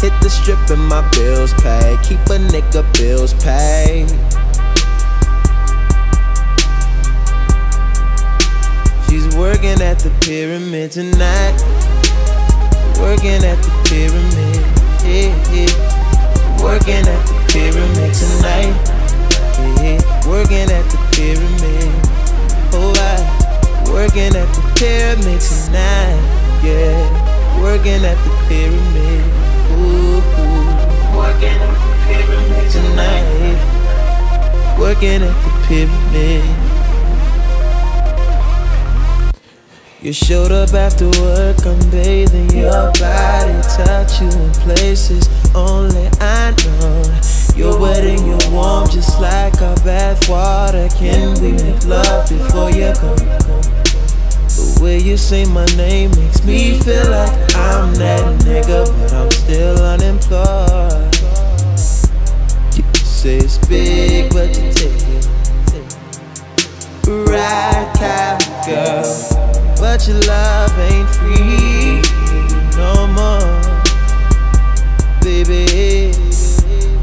Hit 0.00 0.18
the 0.22 0.30
strip 0.30 0.58
and 0.70 0.88
my 0.88 1.06
bills 1.10 1.52
pay. 1.60 1.98
Keep 2.02 2.20
a 2.32 2.40
nigga 2.40 2.80
bills 2.96 3.34
paid. 3.34 4.08
She's 9.06 9.28
working 9.36 9.82
at 9.82 9.98
the 9.98 10.10
pyramid 10.22 10.92
tonight. 10.92 11.52
Working 12.98 13.44
at 13.44 13.60
the 13.60 13.72
pyramid. 13.84 14.64
Yeah, 15.04 15.36
yeah. 15.52 16.64
Working 16.64 17.04
at 17.04 17.20
the 17.28 17.36
pyramid 17.52 18.14
tonight. 18.14 18.72
Yeah, 19.82 20.00
working 20.26 20.70
at 20.72 20.88
the 20.88 20.98
pyramid. 21.12 21.92
Oh, 22.72 22.94
I 22.96 23.90
working 23.92 24.34
at 24.34 24.48
the 24.54 24.62
pyramid 24.76 25.40
tonight. 25.42 26.60
Yeah, 26.64 27.60
working 27.60 28.02
at 28.02 28.16
the 28.24 28.30
pyramid. 28.48 29.39
Working 31.16 31.60
at 31.62 31.74
the 31.82 31.92
pyramid 32.06 32.70
tonight. 32.70 33.58
Working 34.78 35.22
at 35.22 35.36
the 35.44 35.50
pyramid. 35.66 36.44
You 40.02 40.12
showed 40.14 40.50
up 40.50 40.72
after 40.72 41.08
work, 41.20 41.66
I'm 41.66 41.78
bathing 41.90 42.50
your 42.56 42.90
body, 42.92 43.60
touch 43.76 44.20
you 44.22 44.28
in 44.28 44.50
places 44.64 45.28
only 45.54 46.08
I 46.20 46.54
know. 46.64 47.02
You're 47.54 47.78
wet 47.78 48.04
and 48.04 48.26
you're 48.26 48.50
warm, 48.50 48.88
just 48.88 49.20
like 49.20 49.60
our 49.60 49.76
bath 49.84 50.26
water. 50.28 50.88
Can 50.96 51.34
we 51.42 51.52
make 51.52 51.84
love 51.84 52.28
before 52.28 52.70
you 52.70 52.92
go? 52.94 53.79
The 54.56 54.80
way 54.82 54.98
you 54.98 55.16
say 55.16 55.44
my 55.44 55.64
name 55.76 56.10
makes 56.12 56.44
me 56.44 56.78
feel 56.80 57.10
like 57.10 57.32
I'm 57.54 57.94
that 57.94 58.40
nigga, 58.42 58.84
but 58.86 59.12
I'm 59.12 59.30
still 59.30 59.78
unemployed. 59.82 61.14
You 62.76 62.84
say 63.04 63.36
it's 63.38 63.58
big, 63.66 64.32
but 64.32 64.48
you 64.48 64.72
take 64.72 65.08
it. 65.08 65.26
Right 67.06 67.92
kind 67.96 68.40
girl, 68.66 69.04
but 69.78 70.06
your 70.06 70.20
love 70.20 70.78
ain't 70.78 71.08
free 71.16 72.02
no 72.76 73.06
more, 73.18 73.60
baby. 75.20 76.12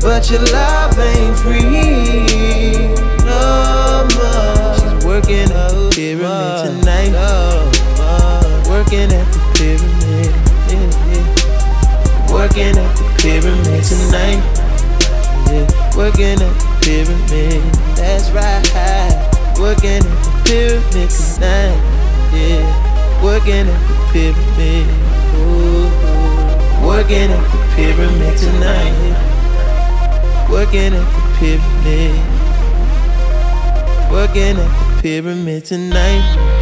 But 0.01 0.29
your 0.31 0.43
love 0.51 0.97
ain't 0.97 1.38
free, 1.38 2.93
no. 3.25 3.77
Working 8.88 9.12
at 9.12 9.28
the 9.34 9.39
pyramid. 9.58 10.32
Yeah, 10.71 10.88
yeah. 11.12 12.32
Working 12.32 12.78
at 12.80 12.95
the 12.95 13.04
pyramid 13.19 13.84
tonight. 13.84 14.39
Yeah. 15.52 15.67
Working 15.97 16.39
at 16.39 16.56
the 16.56 16.67
pyramid. 16.80 17.60
That's 17.97 18.32
right. 18.32 18.63
Working 19.60 20.08
at 20.08 20.23
the 20.23 20.32
pyramid 20.47 21.10
tonight. 21.10 21.76
Yeah. 22.32 22.63
Working 23.21 23.67
at 23.67 23.76
the 23.76 23.95
pyramid. 24.13 24.88
Ooh. 25.36 25.91
Working 26.88 27.30
at 27.30 27.43
the 27.52 27.60
pyramid 27.76 28.38
tonight. 28.38 28.95
Working 30.50 30.93
at 30.93 31.04
the 31.12 31.21
pyramid. 31.36 32.15
Working 34.10 34.56
at 34.56 34.71
the 34.95 35.02
pyramid 35.02 35.65
tonight. 35.65 36.57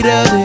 Lost 0.00 0.41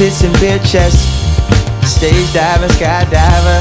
pits 0.00 0.24
and 0.24 0.32
beer 0.40 0.58
chests, 0.60 1.04
stage 1.84 2.32
diving, 2.32 2.70
skydiver, 2.70 3.60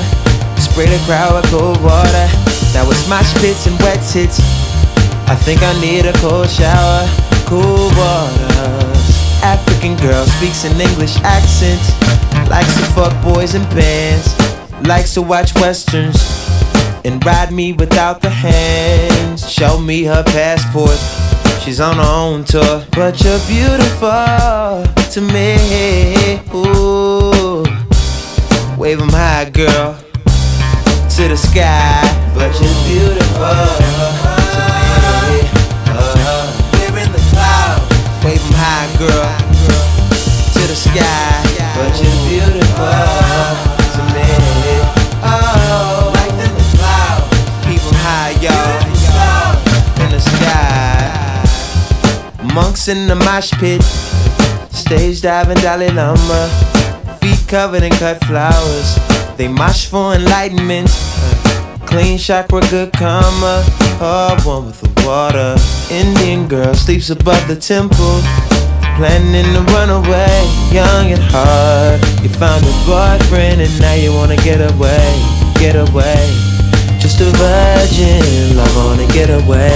spray 0.57 0.85
the 0.85 0.97
crowd 1.05 1.35
with 1.35 1.51
cold 1.51 1.75
water. 1.83 2.27
Now 2.71 2.89
it's 2.89 3.09
mosh 3.09 3.33
pits 3.41 3.67
and 3.67 3.77
wet 3.81 3.99
tits. 4.07 4.39
I 5.27 5.35
think 5.35 5.61
I 5.61 5.73
need 5.81 6.05
a 6.05 6.13
cold 6.23 6.49
shower, 6.49 7.03
cool 7.45 7.91
water. 7.99 8.55
African 9.43 9.97
girl 9.97 10.25
speaks 10.39 10.63
an 10.63 10.79
English 10.79 11.17
accent, 11.23 11.83
likes 12.49 12.73
to 12.79 12.85
fuck 12.95 13.11
boys 13.21 13.53
in 13.53 13.63
bands, 13.75 14.31
likes 14.87 15.13
to 15.15 15.21
watch 15.21 15.53
westerns 15.55 16.39
and 17.05 17.23
ride 17.25 17.51
me 17.51 17.73
without 17.73 18.21
the 18.21 18.29
hands. 18.29 19.49
Show 19.49 19.79
me 19.79 20.03
her 20.03 20.23
passport. 20.23 20.99
She's 21.63 21.79
on 21.79 21.95
her 21.97 22.03
own 22.03 22.43
tour, 22.43 22.83
but 22.91 23.21
you're 23.23 23.39
beautiful 23.47 24.83
to 25.13 25.21
me. 25.21 26.39
Ooh, 26.53 27.63
wave 28.77 29.01
'em 29.01 29.09
high, 29.09 29.49
girl, 29.49 29.97
to 31.15 31.27
the 31.27 31.37
sky. 31.37 32.01
But 32.33 32.53
you're 32.61 32.79
beautiful 32.87 33.99
wave 38.23 38.45
'em 38.45 38.53
high, 38.53 38.87
girl, 38.97 39.29
to 40.53 40.61
the 40.67 40.75
sky. 40.75 41.43
But 41.75 42.01
you're 42.01 42.19
beautiful 42.27 43.68
Monks 52.53 52.87
in 52.87 53.07
the 53.07 53.15
mosh 53.15 53.51
pit, 53.59 53.81
stage 54.73 55.21
diving 55.21 55.57
Dalai 55.57 55.89
Lama, 55.91 56.49
feet 57.21 57.39
covered 57.47 57.83
in 57.83 57.91
cut 57.91 58.23
flowers. 58.25 58.97
They 59.37 59.47
mosh 59.47 59.85
for 59.85 60.15
enlightenment, 60.15 60.89
clean 61.85 62.17
chakra, 62.17 62.61
good 62.69 62.91
karma. 62.93 63.63
Oh, 64.01 64.35
one 64.43 64.65
with 64.67 64.81
the 64.81 65.07
water. 65.07 65.55
Indian 65.93 66.47
girl 66.47 66.73
sleeps 66.73 67.09
above 67.09 67.47
the 67.47 67.55
temple, 67.55 68.19
planning 68.97 69.53
to 69.53 69.61
run 69.73 69.89
away, 69.89 70.49
young 70.71 71.11
and 71.11 71.23
hard. 71.31 72.01
You 72.23 72.29
found 72.29 72.65
a 72.65 72.73
boyfriend 72.85 73.61
and 73.61 73.79
now 73.79 73.93
you 73.93 74.11
wanna 74.11 74.37
get 74.37 74.59
away, 74.73 75.05
get 75.55 75.75
away. 75.75 76.25
Just 76.99 77.21
a 77.21 77.25
virgin, 77.25 78.57
love 78.57 78.75
wanna 78.75 79.07
get 79.13 79.29
away, 79.29 79.71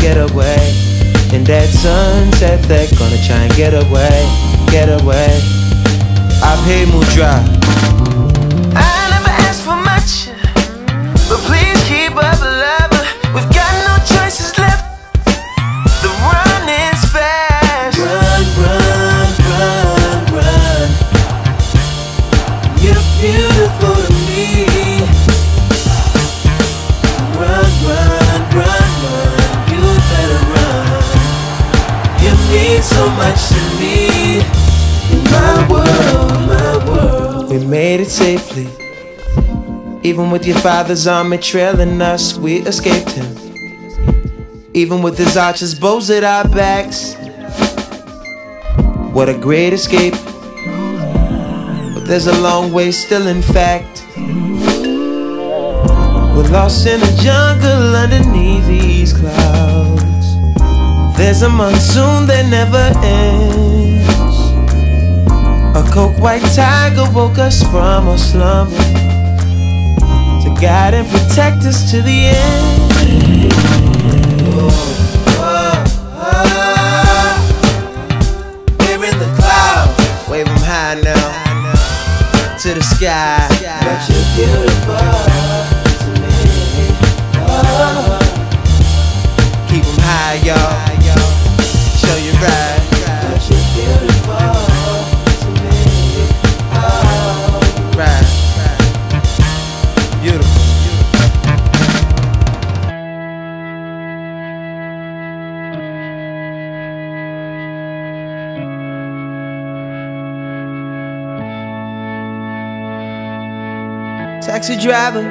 get 0.00 0.16
away. 0.30 0.89
In 1.32 1.44
that 1.44 1.68
sunset, 1.68 2.60
they're 2.64 2.90
gonna 2.98 3.16
try 3.24 3.44
and 3.44 3.54
get 3.54 3.72
away, 3.72 4.26
get 4.66 4.88
away. 4.88 5.40
I 6.42 6.60
pay 6.66 6.84
Mudra. 6.86 7.79
Much 33.16 33.48
to 33.48 33.60
me. 33.80 34.40
In 35.12 35.24
my 35.24 35.66
world, 35.70 36.30
my 36.46 36.76
world. 36.86 37.50
We 37.50 37.58
made 37.66 38.00
it 38.00 38.10
safely. 38.10 38.68
Even 40.02 40.30
with 40.30 40.46
your 40.46 40.58
father's 40.58 41.06
army 41.06 41.38
trailing 41.38 42.00
us, 42.00 42.36
we 42.36 42.60
escaped 42.60 43.10
him. 43.10 43.36
Even 44.72 45.02
with 45.02 45.18
his 45.18 45.36
archers 45.36 45.74
bows 45.78 46.10
at 46.10 46.24
our 46.24 46.48
backs. 46.48 47.14
What 49.12 49.28
a 49.28 49.34
great 49.36 49.72
escape. 49.72 50.14
But 51.94 52.04
there's 52.06 52.28
a 52.28 52.40
long 52.40 52.72
way 52.72 52.92
still, 52.92 53.26
in 53.26 53.42
fact. 53.42 54.06
We're 56.34 56.48
lost 56.48 56.86
in 56.86 57.02
a 57.02 57.16
jungle 57.16 57.96
underneath 57.96 58.66
these 58.66 59.12
clouds. 59.12 59.99
There's 61.20 61.42
a 61.42 61.50
monsoon 61.50 62.24
that 62.28 62.46
never 62.48 62.80
ends. 63.04 64.08
A 65.76 65.82
coke 65.92 66.18
white 66.18 66.40
tiger 66.56 67.04
woke 67.12 67.36
us 67.36 67.62
from 67.62 68.08
our 68.08 68.16
slumber. 68.16 68.74
to 70.42 70.48
guide 70.58 70.94
and 70.94 71.06
protect 71.10 71.66
us 71.66 71.90
to 71.90 72.00
the 72.00 72.28
end. 72.28 72.69
Taxi 114.60 114.76
driver, 114.76 115.22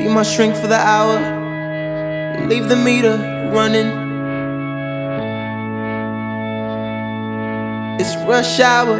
be 0.00 0.08
my 0.08 0.24
shrink 0.24 0.56
for 0.56 0.66
the 0.66 0.74
hour. 0.74 1.16
Leave 2.48 2.68
the 2.68 2.74
meter 2.74 3.16
running. 3.54 3.86
It's 8.00 8.16
rush 8.26 8.58
hour, 8.58 8.98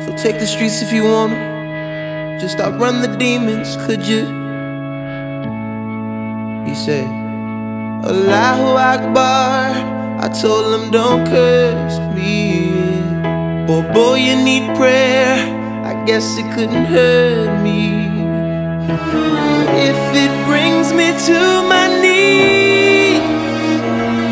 so 0.00 0.16
take 0.16 0.40
the 0.40 0.48
streets 0.48 0.82
if 0.82 0.92
you 0.92 1.04
wanna. 1.04 2.38
Just 2.40 2.58
outrun 2.58 3.02
the 3.02 3.16
demons, 3.16 3.76
could 3.86 4.04
you? 4.04 4.22
He 6.66 6.74
said, 6.74 7.06
Allahu 8.04 8.74
Akbar. 8.74 10.18
I 10.18 10.28
told 10.42 10.74
him, 10.74 10.90
don't 10.90 11.24
curse 11.24 12.00
me. 12.16 12.72
Boy, 13.68 13.82
boy, 13.94 14.16
you 14.16 14.34
need 14.42 14.76
prayer. 14.76 15.59
Guess 16.06 16.38
it 16.38 16.48
couldn't 16.54 16.86
hurt 16.86 17.62
me. 17.62 18.08
If 19.88 20.00
it 20.24 20.32
brings 20.46 20.92
me 20.92 21.12
to 21.26 21.38
my 21.68 21.86
knees, 22.02 23.20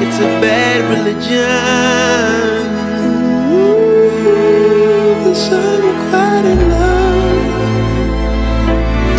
it's 0.03 0.19
a 0.19 0.29
bad 0.43 0.81
religion. 0.95 2.67
Ooh, 3.53 4.11
this 5.25 5.53
unrequited 5.53 6.61
love. 6.69 7.63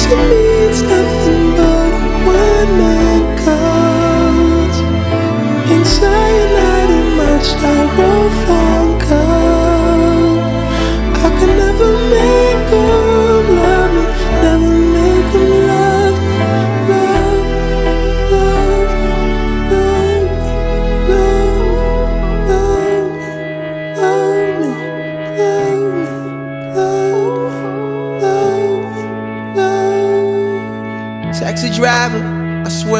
To 0.04 0.10
me, 0.30 0.41
it's 0.68 0.82
nothing 0.82 1.45
but 1.56 1.93
one-man 2.26 3.22
cult. 3.43 4.76
In 5.72 5.82
cyanide 5.86 6.91
in 7.00 7.08
my 7.16 7.36
styrofoam 7.39 8.50
cup. 8.50 8.69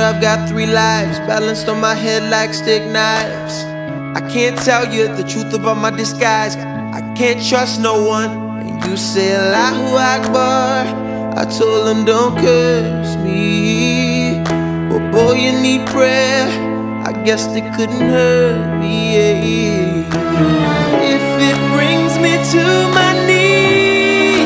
I've 0.10 0.20
got 0.20 0.49
three 0.49 0.66
lives 0.66 1.20
balanced 1.20 1.70
on 1.70 1.80
my 1.80 1.93
head 1.93 2.32
like 2.32 2.51
stick 2.51 2.84
knives. 2.89 3.64
I 4.18 4.28
can't 4.34 4.57
tell 4.57 4.91
you 4.91 5.07
the 5.07 5.22
truth 5.22 5.53
about 5.53 5.78
my 5.78 5.91
disguise. 5.91 6.55
I 6.55 7.01
can't 7.16 7.39
trust 7.47 7.80
no 7.80 8.03
one. 8.03 8.32
And 8.66 8.84
you 8.86 8.97
say 8.97 9.36
Allahu 9.36 9.97
Akbar. 9.97 11.38
I 11.38 11.45
told 11.45 11.88
him 11.88 12.05
don't 12.05 12.36
curse 12.39 13.18
me. 13.18 14.41
But 14.89 15.12
boy, 15.12 15.34
you 15.34 15.51
need 15.62 15.86
prayer. 15.89 16.47
I 17.05 17.14
guess 17.24 17.45
they 17.45 17.62
couldn't 17.78 18.10
hurt 18.10 18.80
me. 18.80 19.16
If 21.14 21.26
it 21.49 21.60
brings 21.70 22.18
me 22.18 22.34
to 22.53 22.64
my 22.97 23.12
knees, 23.28 24.41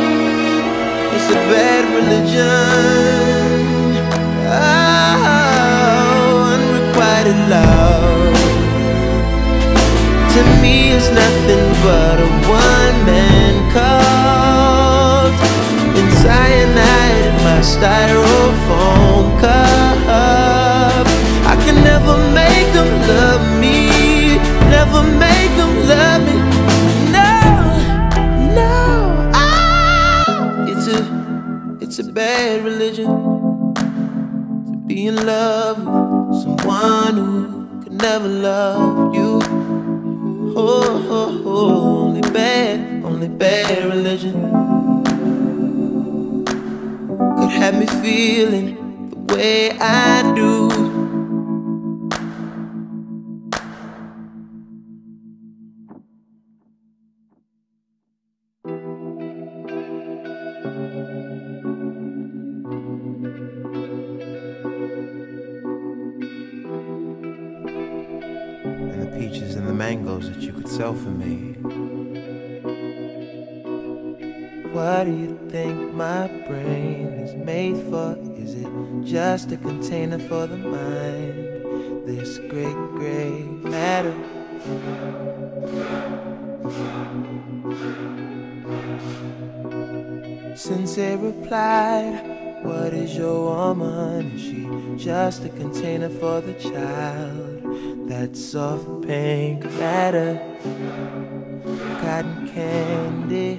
it's 1.16 1.30
a 1.32 1.40
bad 1.48 1.84
religion. 1.96 3.33
Love. 7.50 8.34
To 10.34 10.42
me 10.62 10.92
is 10.92 11.10
nothing 11.12 11.66
but 11.86 12.20
a 12.20 12.30
one-man 12.50 13.54
cult. 13.74 15.38
In 16.00 16.08
cyanide 16.22 17.36
my 17.44 17.60
styrofoam 17.62 19.40
cup. 19.40 21.08
I 21.46 21.56
can 21.66 21.84
never 21.84 22.18
make 22.34 22.70
them 22.74 22.90
love 23.08 23.46
me, 23.60 24.38
never 24.70 25.04
make 25.04 25.52
them 25.60 25.74
love 25.88 26.22
me. 26.26 26.34
No, 27.12 27.32
no, 28.56 29.32
ah, 29.34 30.66
it's 30.68 30.88
a, 30.88 31.00
it's 31.80 32.00
a 32.00 32.12
bad 32.12 32.64
religion 32.64 33.06
to 34.66 34.78
be 34.88 35.08
in 35.08 35.26
love 35.26 36.03
someone 36.80 37.16
who 37.18 37.84
could 37.84 37.94
never 37.94 38.28
love 38.28 39.14
you. 39.16 39.40
Oh, 40.56 41.08
oh, 41.10 41.42
oh, 41.46 42.04
only 42.04 42.22
bad, 42.22 43.04
only 43.04 43.28
bad 43.28 43.84
religion 43.86 44.34
could 47.38 47.50
have 47.50 47.76
me 47.80 47.86
feeling 48.02 49.10
the 49.10 49.36
way 49.36 49.72
I 49.80 50.34
do. 50.36 50.93
Just 79.14 79.52
a 79.52 79.58
container 79.58 80.18
for 80.18 80.48
the 80.48 80.58
mind? 80.58 82.08
This 82.08 82.40
great 82.50 82.74
gray 82.98 83.44
matter. 83.44 84.16
Sensei 90.56 91.16
replied, 91.16 92.64
What 92.64 92.96
is 92.96 93.16
your 93.16 93.54
woman? 93.56 94.32
Is 94.32 94.42
she 94.42 95.06
just 95.06 95.46
a 95.46 95.50
container 95.50 96.10
for 96.10 96.42
the 96.42 96.56
child? 96.56 98.10
That 98.10 98.36
soft 98.36 99.04
pink 99.04 99.64
matter, 99.74 100.42
cotton 102.02 102.50
candy, 102.52 103.58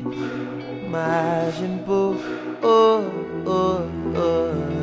Majin 0.91 1.87
Buu. 1.87 2.19
Oh, 2.61 3.45
oh, 3.47 3.89
oh. 4.17 4.74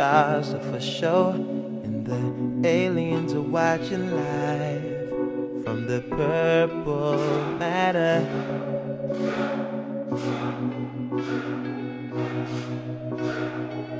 Stars 0.00 0.54
are 0.54 0.60
for 0.60 0.80
show 0.80 1.28
and 1.84 2.06
the 2.06 2.66
aliens 2.66 3.34
are 3.34 3.42
watching 3.42 4.10
live 4.16 5.10
from 5.62 5.86
the 5.86 6.00
purple 6.08 7.18
matter? 7.58 8.24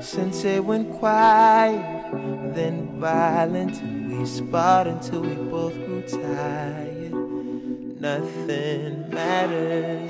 Since 0.01 0.43
it 0.43 0.65
went 0.65 0.91
quiet, 0.91 1.85
then 2.55 2.99
violent, 2.99 3.75
we 4.09 4.25
sparred 4.25 4.87
until 4.87 5.21
we 5.21 5.35
both 5.35 5.75
grew 5.85 6.01
tired. 6.01 7.13
Nothing 8.01 9.07
mattered. 9.11 10.09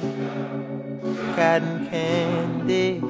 Cotton 1.35 1.85
candy, 1.89 3.01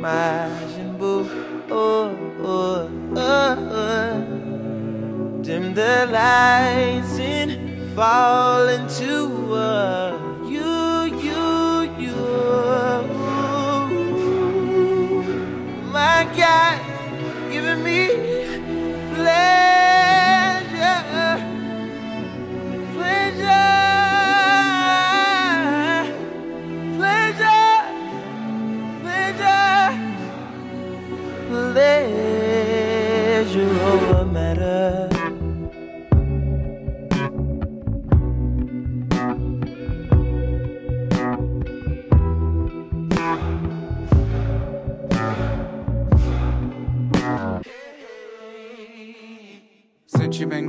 Majin 0.00 0.96
Buu, 0.96 1.49
oh, 1.70 2.16
oh, 2.42 2.90
oh, 3.16 3.56
oh. 3.72 5.42
Dim 5.42 5.74
the 5.74 6.06
lights 6.10 7.18
and 7.18 7.94
fall 7.94 8.68
into 8.68 9.54
a 9.54 10.18
you, 10.48 11.04
you, 11.26 11.82
you. 11.98 12.16
My 15.92 16.28
God, 16.36 16.89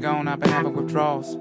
gone, 0.02 0.28
I've 0.28 0.40
been 0.40 0.50
having 0.50 0.74
withdrawals. 0.74 1.38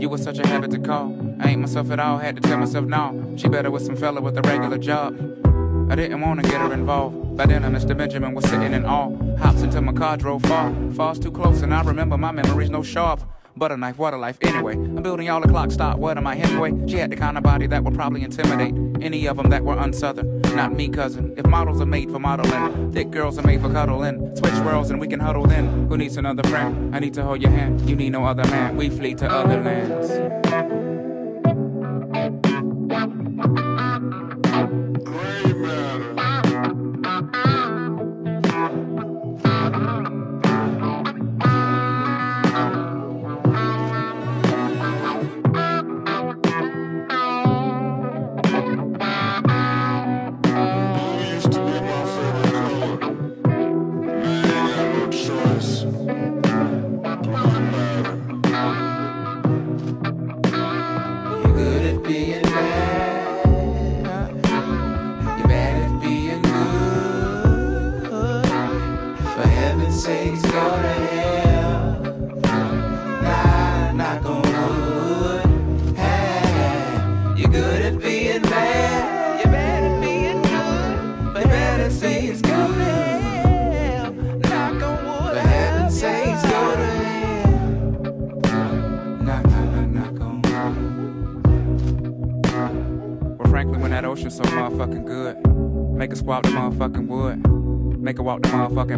You 0.00 0.08
was 0.08 0.22
such 0.22 0.38
a 0.38 0.46
habit 0.46 0.70
to 0.70 0.78
call. 0.78 1.14
I 1.38 1.50
ain't 1.50 1.60
myself 1.60 1.90
at 1.90 2.00
all, 2.00 2.18
had 2.18 2.34
to 2.36 2.42
tell 2.42 2.56
myself 2.56 2.86
no. 2.86 3.34
She 3.36 3.46
better 3.48 3.70
with 3.70 3.84
some 3.84 3.94
fella 3.94 4.22
with 4.22 4.38
a 4.38 4.42
regular 4.42 4.78
job. 4.78 5.14
I 5.90 5.96
didn't 5.96 6.22
wanna 6.22 6.42
get 6.42 6.60
her 6.60 6.72
involved. 6.72 7.36
By 7.36 7.46
then, 7.46 7.62
Mr. 7.62 7.96
Benjamin 7.96 8.34
was 8.34 8.46
sitting 8.46 8.72
in 8.72 8.86
awe. 8.86 9.14
Hops 9.36 9.60
until 9.60 9.82
my 9.82 9.92
car 9.92 10.16
drove 10.16 10.42
far. 10.42 10.72
Falls 10.94 11.18
too 11.18 11.30
close, 11.30 11.60
and 11.60 11.74
I 11.74 11.82
remember 11.82 12.16
my 12.16 12.32
memories 12.32 12.70
no 12.70 12.82
sharp. 12.82 13.20
Butter 13.54 13.76
knife, 13.76 13.98
water 13.98 14.16
life. 14.16 14.38
Anyway, 14.40 14.74
I'm 14.74 15.02
building 15.02 15.26
y'all 15.26 15.42
a 15.42 15.48
clock 15.48 15.70
stop. 15.70 15.98
What 15.98 16.16
am 16.16 16.26
I, 16.26 16.36
Hemingway? 16.36 16.88
She 16.88 16.96
had 16.96 17.10
the 17.10 17.16
kind 17.16 17.36
of 17.36 17.42
body 17.42 17.66
that 17.66 17.84
would 17.84 17.94
probably 17.94 18.22
intimidate 18.22 18.89
any 19.02 19.26
of 19.26 19.36
them 19.36 19.50
that 19.50 19.64
were 19.64 19.76
unsouthern. 19.76 20.40
Not 20.54 20.72
me, 20.72 20.88
cousin. 20.88 21.34
If 21.36 21.46
models 21.46 21.80
are 21.80 21.86
made 21.86 22.10
for 22.10 22.18
modeling, 22.18 22.92
thick 22.92 23.10
girls 23.10 23.38
are 23.38 23.46
made 23.46 23.60
for 23.60 23.70
cuddling. 23.70 24.36
Switch 24.36 24.54
worlds 24.64 24.90
and 24.90 25.00
we 25.00 25.08
can 25.08 25.20
huddle 25.20 25.46
then. 25.46 25.86
Who 25.88 25.96
needs 25.96 26.16
another 26.16 26.42
friend? 26.48 26.94
I 26.94 26.98
need 26.98 27.14
to 27.14 27.22
hold 27.22 27.40
your 27.40 27.50
hand. 27.50 27.88
You 27.88 27.96
need 27.96 28.10
no 28.10 28.24
other 28.24 28.44
man. 28.44 28.76
We 28.76 28.90
flee 28.90 29.14
to 29.14 29.30
other 29.30 29.60
lands. 29.62 30.49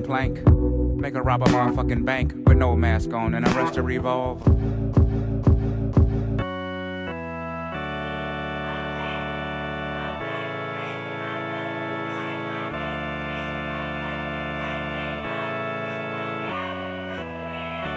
Plank, 0.04 0.46
make 0.96 1.14
her 1.14 1.22
rob 1.22 1.42
a 1.42 1.46
motherfucking 1.46 2.04
bank 2.04 2.34
with 2.46 2.56
no 2.56 2.76
mask 2.76 3.12
on 3.12 3.34
and 3.34 3.46
arrest 3.46 3.76
a 3.76 3.82
revolver. 3.82 4.50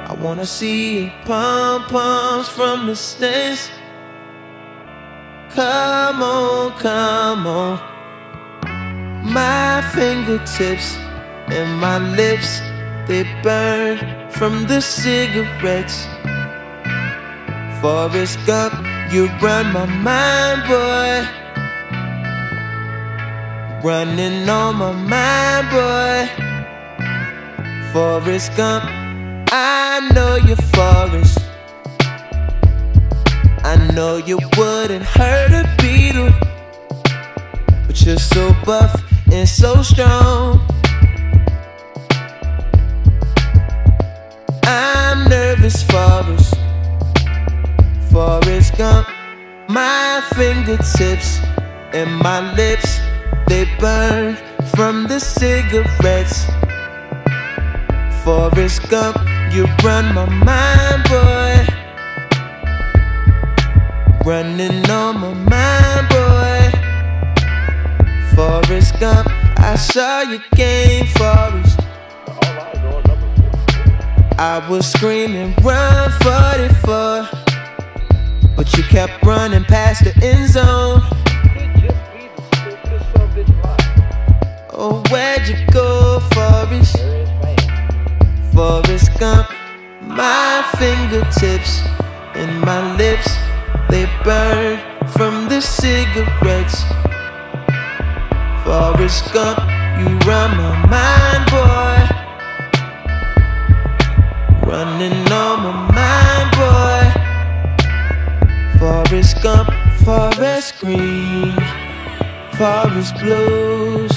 I 0.07 0.13
wanna 0.21 0.45
see 0.45 1.11
pom 1.25 1.83
poms 1.85 2.47
from 2.47 2.87
the 2.87 2.95
stands. 2.95 3.69
Come 5.49 6.21
on, 6.21 6.71
come 6.79 7.47
on. 7.47 7.79
My 9.33 9.81
fingertips 9.93 11.04
and 11.47 11.79
my 11.79 11.97
lips, 11.99 12.59
they 13.07 13.23
burn 13.43 13.97
from 14.31 14.65
the 14.67 14.81
cigarettes. 14.81 16.07
Forrest 17.81 18.39
Gump, 18.45 18.73
you 19.13 19.27
run 19.41 19.71
my 19.71 19.85
mind, 19.85 20.61
boy. 20.67 21.27
Running 23.87 24.49
on 24.49 24.75
my 24.77 24.91
mind, 24.91 25.69
boy. 25.69 26.45
Forrest 27.93 28.55
Gump. 28.57 28.85
I 29.51 30.09
know 30.13 30.37
you're 30.37 30.57
Forrest. 30.73 31.39
I 33.63 33.77
know 33.93 34.17
you 34.17 34.37
wouldn't 34.57 35.05
hurt 35.05 35.51
a 35.51 35.63
beetle, 35.81 36.31
but 37.87 38.05
you're 38.05 38.17
so 38.17 38.53
buff 38.65 39.01
and 39.31 39.47
so 39.47 39.81
strong. 39.81 40.59
Forrest. 45.65 46.53
Forrest 48.11 48.77
Gump. 48.77 49.07
My 49.67 50.21
fingertips 50.35 51.39
and 51.91 52.15
my 52.17 52.53
lips, 52.53 52.99
they 53.47 53.65
burn 53.79 54.37
from 54.75 55.07
the 55.07 55.19
cigarettes. 55.19 56.45
Forrest 58.23 58.87
Gump, 58.89 59.17
you 59.55 59.65
run 59.83 60.13
my 60.13 60.29
mind, 60.29 61.03
boy. 61.09 61.65
Running 64.23 64.87
on 64.91 65.19
my 65.19 65.33
mind, 65.33 66.07
boy. 66.13 66.61
Forrest 68.35 68.99
Gump, 68.99 69.27
I 69.57 69.75
saw 69.77 70.21
your 70.21 70.43
game, 70.53 71.07
Forrest. 71.07 71.64
I 74.37 74.67
was 74.69 74.85
screaming, 74.91 75.53
run 75.63 76.11
44. 76.21 77.29
But 78.57 78.75
you 78.75 78.83
kept 78.83 79.23
running 79.23 79.63
past 79.63 80.03
the 80.03 80.13
end 80.21 80.49
zone. 80.49 81.01
Oh, 84.73 85.01
where'd 85.09 85.47
you 85.47 85.55
go, 85.71 86.19
Forrest? 86.33 86.97
Forrest 88.53 89.17
Gump. 89.19 89.47
My 90.01 90.65
fingertips 90.77 91.79
and 92.35 92.59
my 92.59 92.93
lips, 92.97 93.33
they 93.89 94.05
burn 94.25 94.79
from 95.11 95.47
the 95.47 95.61
cigarettes. 95.61 96.83
Forrest 98.65 99.31
Gump, 99.31 99.59
you 99.97 100.17
run 100.27 100.57
my 100.57 100.85
mind, 100.87 101.51
boy. 101.51 102.24
Running 104.75 105.31
on 105.31 105.63
my 105.63 105.73
mind, 105.95 106.49
boy. 106.59 107.03
Forrest 108.77 109.41
Gump, 109.41 109.69
Forest 110.03 110.79
Green. 110.81 111.55
forest 112.57 113.15
blues. 113.21 114.11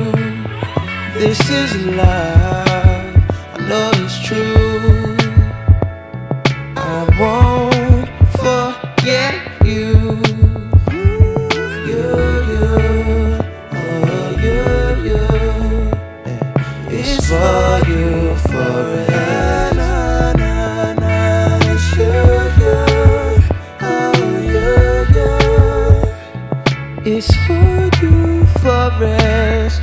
This 1.18 1.40
is 1.50 1.76
love. 1.88 3.16
I 3.56 3.60
know 3.68 3.90
it's 3.96 4.20
true. 4.28 5.18
I 6.78 7.00
won't 7.20 7.63
for 17.34 17.90
you 17.90 18.36
forever. 18.36 19.74
Na, 19.76 20.34
na, 20.34 20.94
na, 20.94 21.16
it's 21.74 21.88
you, 21.98 22.14
you, 22.62 22.78
oh, 23.82 24.22
you, 24.54 24.72
you. 25.16 25.32
It's 27.18 27.32
for 27.46 27.90
you, 28.02 28.46
Forrest. 28.62 29.82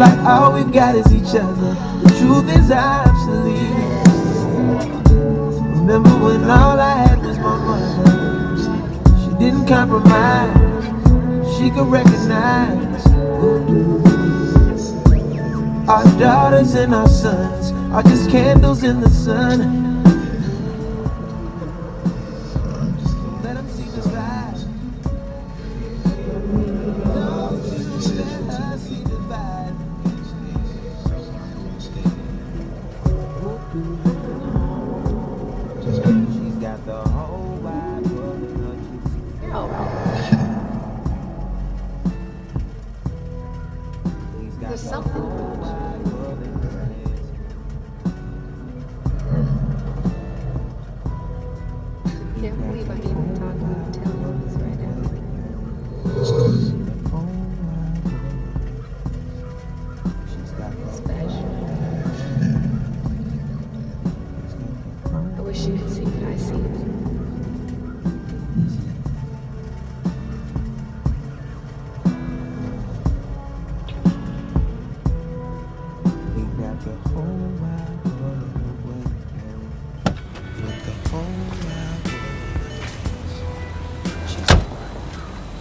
Like 0.00 0.18
all 0.20 0.54
we've 0.54 0.72
got 0.72 0.94
is 0.94 1.12
each 1.12 1.34
other. 1.36 1.74
The 2.02 2.08
truth 2.18 2.48
is 2.56 2.70
obsolete. 2.70 3.58
Remember 5.76 6.08
when 6.24 6.42
all 6.50 6.80
I 6.80 6.94
had 7.06 7.18
was 7.20 7.36
my 7.38 7.58
mother? 7.68 8.56
She 9.20 9.30
didn't 9.38 9.66
compromise. 9.66 10.84
She 11.58 11.68
could 11.68 11.88
recognize. 11.88 13.06
Our 15.86 16.04
daughters 16.18 16.74
and 16.74 16.94
our 16.94 17.08
sons 17.08 17.72
are 17.92 18.02
just 18.02 18.30
candles 18.30 18.82
in 18.82 19.02
the 19.02 19.10
sun. 19.10 19.89
With 81.20 81.50
the 81.60 81.74
whole 81.74 81.84
wide 84.54 84.94
world. 84.94 85.60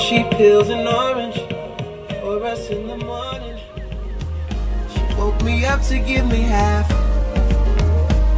She's 0.00 0.29
She 0.40 0.46
peels 0.46 0.70
an 0.70 0.86
orange 0.86 1.36
for 2.22 2.42
us 2.46 2.70
in 2.70 2.88
the 2.88 2.96
morning. 2.96 3.58
She 4.90 5.14
woke 5.16 5.42
me 5.42 5.66
up 5.66 5.82
to 5.82 5.98
give 5.98 6.26
me 6.28 6.40
half. 6.40 6.90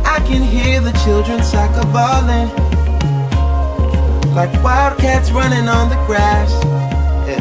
I 0.04 0.18
can 0.26 0.42
hear 0.42 0.80
the 0.80 0.90
children 1.04 1.44
soccer 1.44 1.86
balling. 1.92 2.48
Like 4.34 4.52
wildcats 4.64 5.30
running 5.30 5.68
on 5.68 5.90
the 5.90 5.96
grass. 6.06 6.50
Yeah. 7.28 7.40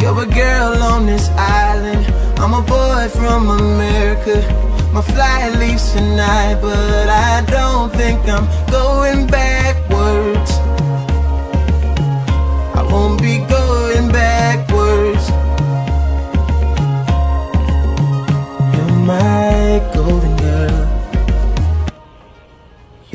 You're 0.00 0.20
a 0.20 0.26
girl 0.26 0.82
on 0.82 1.06
this 1.06 1.28
island. 1.28 2.04
I'm 2.40 2.54
a 2.54 2.62
boy 2.62 3.08
from 3.08 3.50
America. 3.50 4.42
My 4.92 5.02
flight 5.02 5.54
leaves 5.60 5.92
tonight, 5.92 6.58
but 6.60 7.08
I 7.08 7.44
don't 7.46 7.92
think 7.92 8.18
I'm 8.26 8.48
going 8.68 9.28
backwards. 9.28 10.57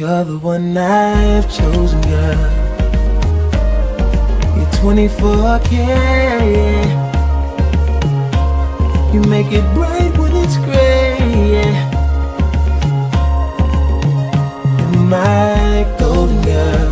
You're 0.03 0.25
the 0.25 0.37
one 0.37 0.75
I've 0.75 1.45
chosen, 1.45 2.01
girl. 2.01 2.37
You're 4.57 4.73
24K. 4.83 5.75
You 9.13 9.21
make 9.21 9.47
it 9.53 9.63
bright 9.73 10.17
when 10.17 10.35
it's 10.35 10.57
gray. 10.57 11.15
You're 14.91 15.07
my 15.07 15.85
golden 15.97 16.41
girl. 16.41 16.91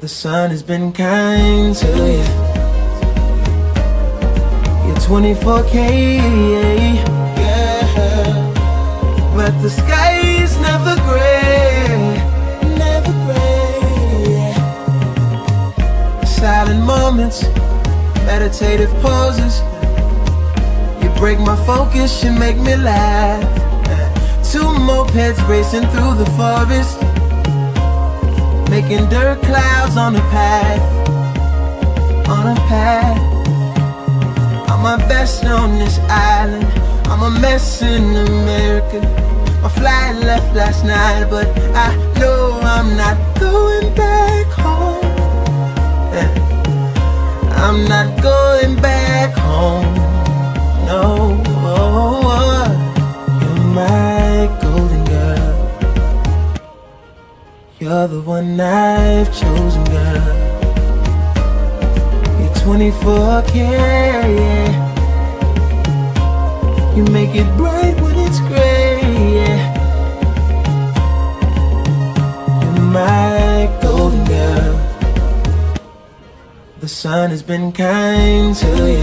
The 0.00 0.08
sun 0.08 0.50
has 0.50 0.64
been 0.64 0.92
kind 0.92 1.72
to 1.76 1.86
you. 1.86 2.26
You're 4.88 5.02
24K, 5.06 5.74
yeah. 6.50 7.16
But 9.36 9.52
the 9.62 9.70
sky 9.70 10.05
moments, 17.16 17.42
meditative 18.26 18.90
poses. 19.00 19.60
You 21.02 21.08
break 21.18 21.38
my 21.38 21.56
focus, 21.64 22.22
you 22.22 22.30
make 22.30 22.58
me 22.58 22.76
laugh. 22.76 23.42
Two 24.52 24.68
mopeds 24.88 25.40
racing 25.48 25.86
through 25.92 26.14
the 26.22 26.28
forest, 26.36 27.00
making 28.70 29.08
dirt 29.08 29.40
clouds 29.42 29.96
on 29.96 30.12
the 30.12 30.20
path, 30.34 30.82
on 32.28 32.54
a 32.54 32.60
path. 32.68 33.18
I'm 34.68 34.82
my 34.82 34.98
best 35.08 35.44
on 35.46 35.78
this 35.78 35.98
island. 36.10 36.66
I'm 37.06 37.22
a 37.22 37.40
mess 37.40 37.80
in 37.80 38.04
America. 38.28 39.00
My 39.62 39.70
flight 39.70 40.16
left 40.16 40.54
last 40.54 40.84
night, 40.84 41.28
but 41.30 41.48
I 41.74 41.96
know 42.18 42.60
I'm 42.62 42.94
not 42.94 43.16
going 43.40 43.94
back 43.94 44.46
home. 44.48 45.02
Yeah. 46.12 46.45
I'm 47.58 47.84
not 47.88 48.22
going 48.22 48.76
back 48.80 49.34
home. 49.34 49.94
No, 50.86 51.02
you're 53.40 53.64
my 53.74 54.48
golden 54.62 55.04
girl. 55.04 55.54
You're 57.80 58.08
the 58.08 58.20
one 58.20 58.60
I've 58.60 59.28
chosen, 59.34 59.84
girl. 59.84 60.34
You're 62.38 62.54
24K, 62.62 63.54
yeah. 64.40 64.72
You 66.94 67.04
make 67.04 67.34
it 67.34 67.48
bright 67.56 68.00
when 68.00 68.16
it's 68.18 68.40
gray, 68.40 69.00
yeah. 69.38 69.58
You're 72.62 72.82
my 72.82 73.68
golden 73.82 74.24
girl. 74.24 74.75
The 76.86 76.90
sun 76.90 77.30
has 77.30 77.42
been 77.42 77.72
kind 77.72 78.54
to 78.54 78.66
you. 78.66 79.02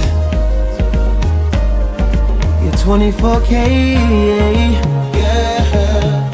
You're 2.63 2.79
24K, 2.79 3.51
yeah. 5.19 6.29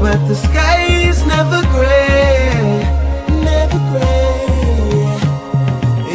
But 0.00 0.16
the 0.28 0.34
sky 0.34 0.86
is 1.10 1.26
never 1.26 1.60
gray, 1.76 2.56
never 3.44 3.80
gray. 3.92 4.40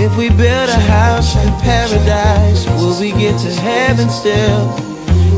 If 0.03 0.17
we 0.17 0.29
build 0.29 0.69
a 0.69 0.81
house 0.89 1.35
in 1.35 1.53
paradise, 1.61 2.65
will 2.81 2.99
we 2.99 3.11
get 3.11 3.39
to 3.41 3.51
heaven 3.61 4.09
still? 4.09 4.73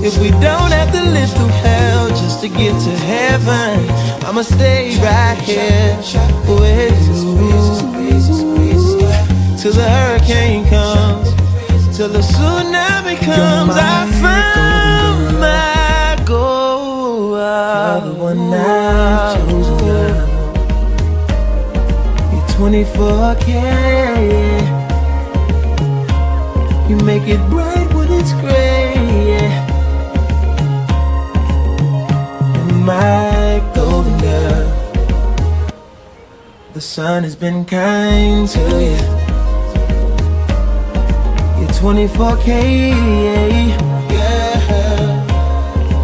If 0.02 0.18
we 0.18 0.30
don't 0.30 0.72
have 0.72 0.94
to 0.94 1.04
live 1.12 1.30
through 1.34 1.56
hell 1.68 2.08
just 2.08 2.40
to 2.44 2.48
get 2.48 2.72
to 2.72 2.92
heaven, 3.04 3.90
I'ma 4.26 4.44
stay 4.44 4.98
right 5.02 5.38
here 5.44 5.98
with 6.48 7.08
you 7.10 7.99
till 9.72 9.84
the 9.84 9.90
hurricane 9.90 10.68
comes, 10.68 11.30
till 11.96 12.10
the 12.10 12.20
tsunami 12.20 13.16
comes. 13.20 13.76
I 13.78 14.10
found 14.20 15.40
my 15.40 16.26
goal. 16.26 17.38
You're 17.38 18.02
the 18.02 18.16
one 18.20 18.52
I've 18.52 19.38
chosen, 19.38 19.78
girl. 19.78 20.28
You're 22.34 22.48
24K. 22.58 23.50
You 26.90 26.96
make 27.06 27.28
it 27.28 27.42
bright 27.52 27.94
when 27.94 28.12
it's 28.12 28.34
gray. 28.42 28.96
My 32.84 33.62
golden 33.76 34.18
girl. 34.18 34.68
The 36.74 36.82
sun 36.82 37.24
has 37.24 37.36
been 37.36 37.66
kind 37.66 38.48
to 38.48 38.60
you. 38.84 39.19
You're 41.82 41.94
24K, 41.94 42.90
yeah. 44.12 45.26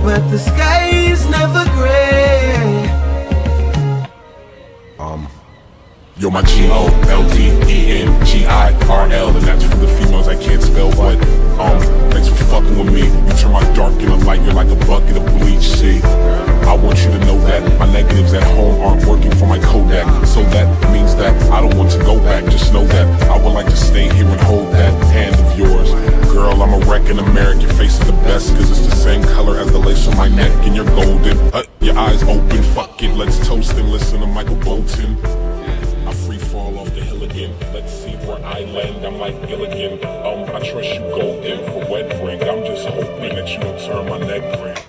But 0.03 0.21
the 0.31 0.39
sky 0.39 0.89
is 0.89 1.27
never 1.29 1.65
gray. 1.71 2.87
Um, 4.97 5.27
Yo, 6.17 6.29
my 6.29 6.43
G 6.43 6.67
O 8.45 8.51
L 8.51 8.69
D 8.69 8.75
E 8.75 8.75
N 8.75 8.79
G 8.79 8.89
I 8.89 8.89
R 8.89 9.11
L, 9.11 9.29
and 9.35 9.45
that's 9.45 9.63
for 9.63 9.75
the 9.75 9.87
females 9.87 10.27
I 10.27 10.35
can't 10.35 10.61
spell. 10.61 10.91
But 10.91 11.17
um, 11.59 11.79
thanks 12.11 12.27
for 12.27 12.35
fucking 12.45 12.77
with 12.77 12.93
me. 12.93 13.07
You 13.07 13.33
turn 13.37 13.51
my 13.51 13.65
dark 13.73 13.93
into 14.01 14.15
light. 14.25 14.41
You're 14.41 14.53
like 14.53 14.69
a 14.69 14.79
bucket 14.85 15.17
of 15.17 15.25
bleach. 15.37 15.63
See, 15.63 16.01
I 16.03 16.75
want 16.75 16.99
you 16.99 17.11
to 17.11 17.19
know 17.25 17.39
that 17.49 17.61
my 17.79 17.91
negatives 17.91 18.33
at 18.33 18.43
home 18.55 18.79
aren't 18.81 19.05
working 19.05 19.33
for 19.35 19.47
my 19.47 19.59
Kodak. 19.59 20.07
So 20.25 20.41
that 20.55 20.67
means 20.91 21.15
that 21.15 21.33
I 21.51 21.61
don't 21.61 21.77
want 21.77 21.91
to 21.91 21.99
go 21.99 22.19
back. 22.19 22.43
Just 22.45 22.73
know 22.73 22.85
that 22.85 23.05
I 23.29 23.37
would 23.37 23.53
like 23.53 23.67
to 23.67 23.77
stay 23.77 24.13
here 24.13 24.27
and 24.27 24.41
hold 24.41 24.71
that 24.73 24.93
hand 25.11 25.35
of 25.35 25.57
yours. 25.57 25.91
Girl, 26.31 26.61
I'm 26.61 26.73
a 26.73 26.85
wrecking 26.85 27.19
American 27.19 27.69
face 27.77 27.97
is 27.99 28.05
the 28.05 28.11
best 28.27 28.53
Cause 28.55 28.69
it's 28.69 28.85
the 28.85 28.95
same 28.95 29.23
color 29.23 29.57
as 29.57 29.71
the 29.71 29.79
lace 29.79 30.05
on 30.07 30.17
my 30.17 30.27
neck 30.27 30.51
And 30.65 30.75
you're 30.75 30.85
golden, 30.85 31.37
uh, 31.53 31.63
your 31.79 31.97
eyes 31.97 32.23
open 32.23 32.61
Fuck 32.75 33.01
it, 33.03 33.13
let's 33.15 33.39
toast 33.47 33.73
and 33.73 33.89
listen 33.89 34.19
to 34.19 34.27
Michael 34.27 34.57
Bolton 34.57 35.44
I'm 38.77 39.19
like 39.19 39.47
Gilligan. 39.47 40.03
Um, 40.03 40.53
I 40.53 40.59
trust 40.59 40.95
you 40.95 40.99
go 40.99 41.41
in 41.41 41.63
for 41.71 41.89
wet 41.89 42.09
drink. 42.19 42.41
I'm 42.43 42.65
just 42.65 42.85
hoping 42.87 43.35
that 43.35 43.47
you 43.47 43.59
don't 43.59 43.79
turn 43.79 44.09
my 44.09 44.17
neck 44.17 44.59
green. 44.59 44.84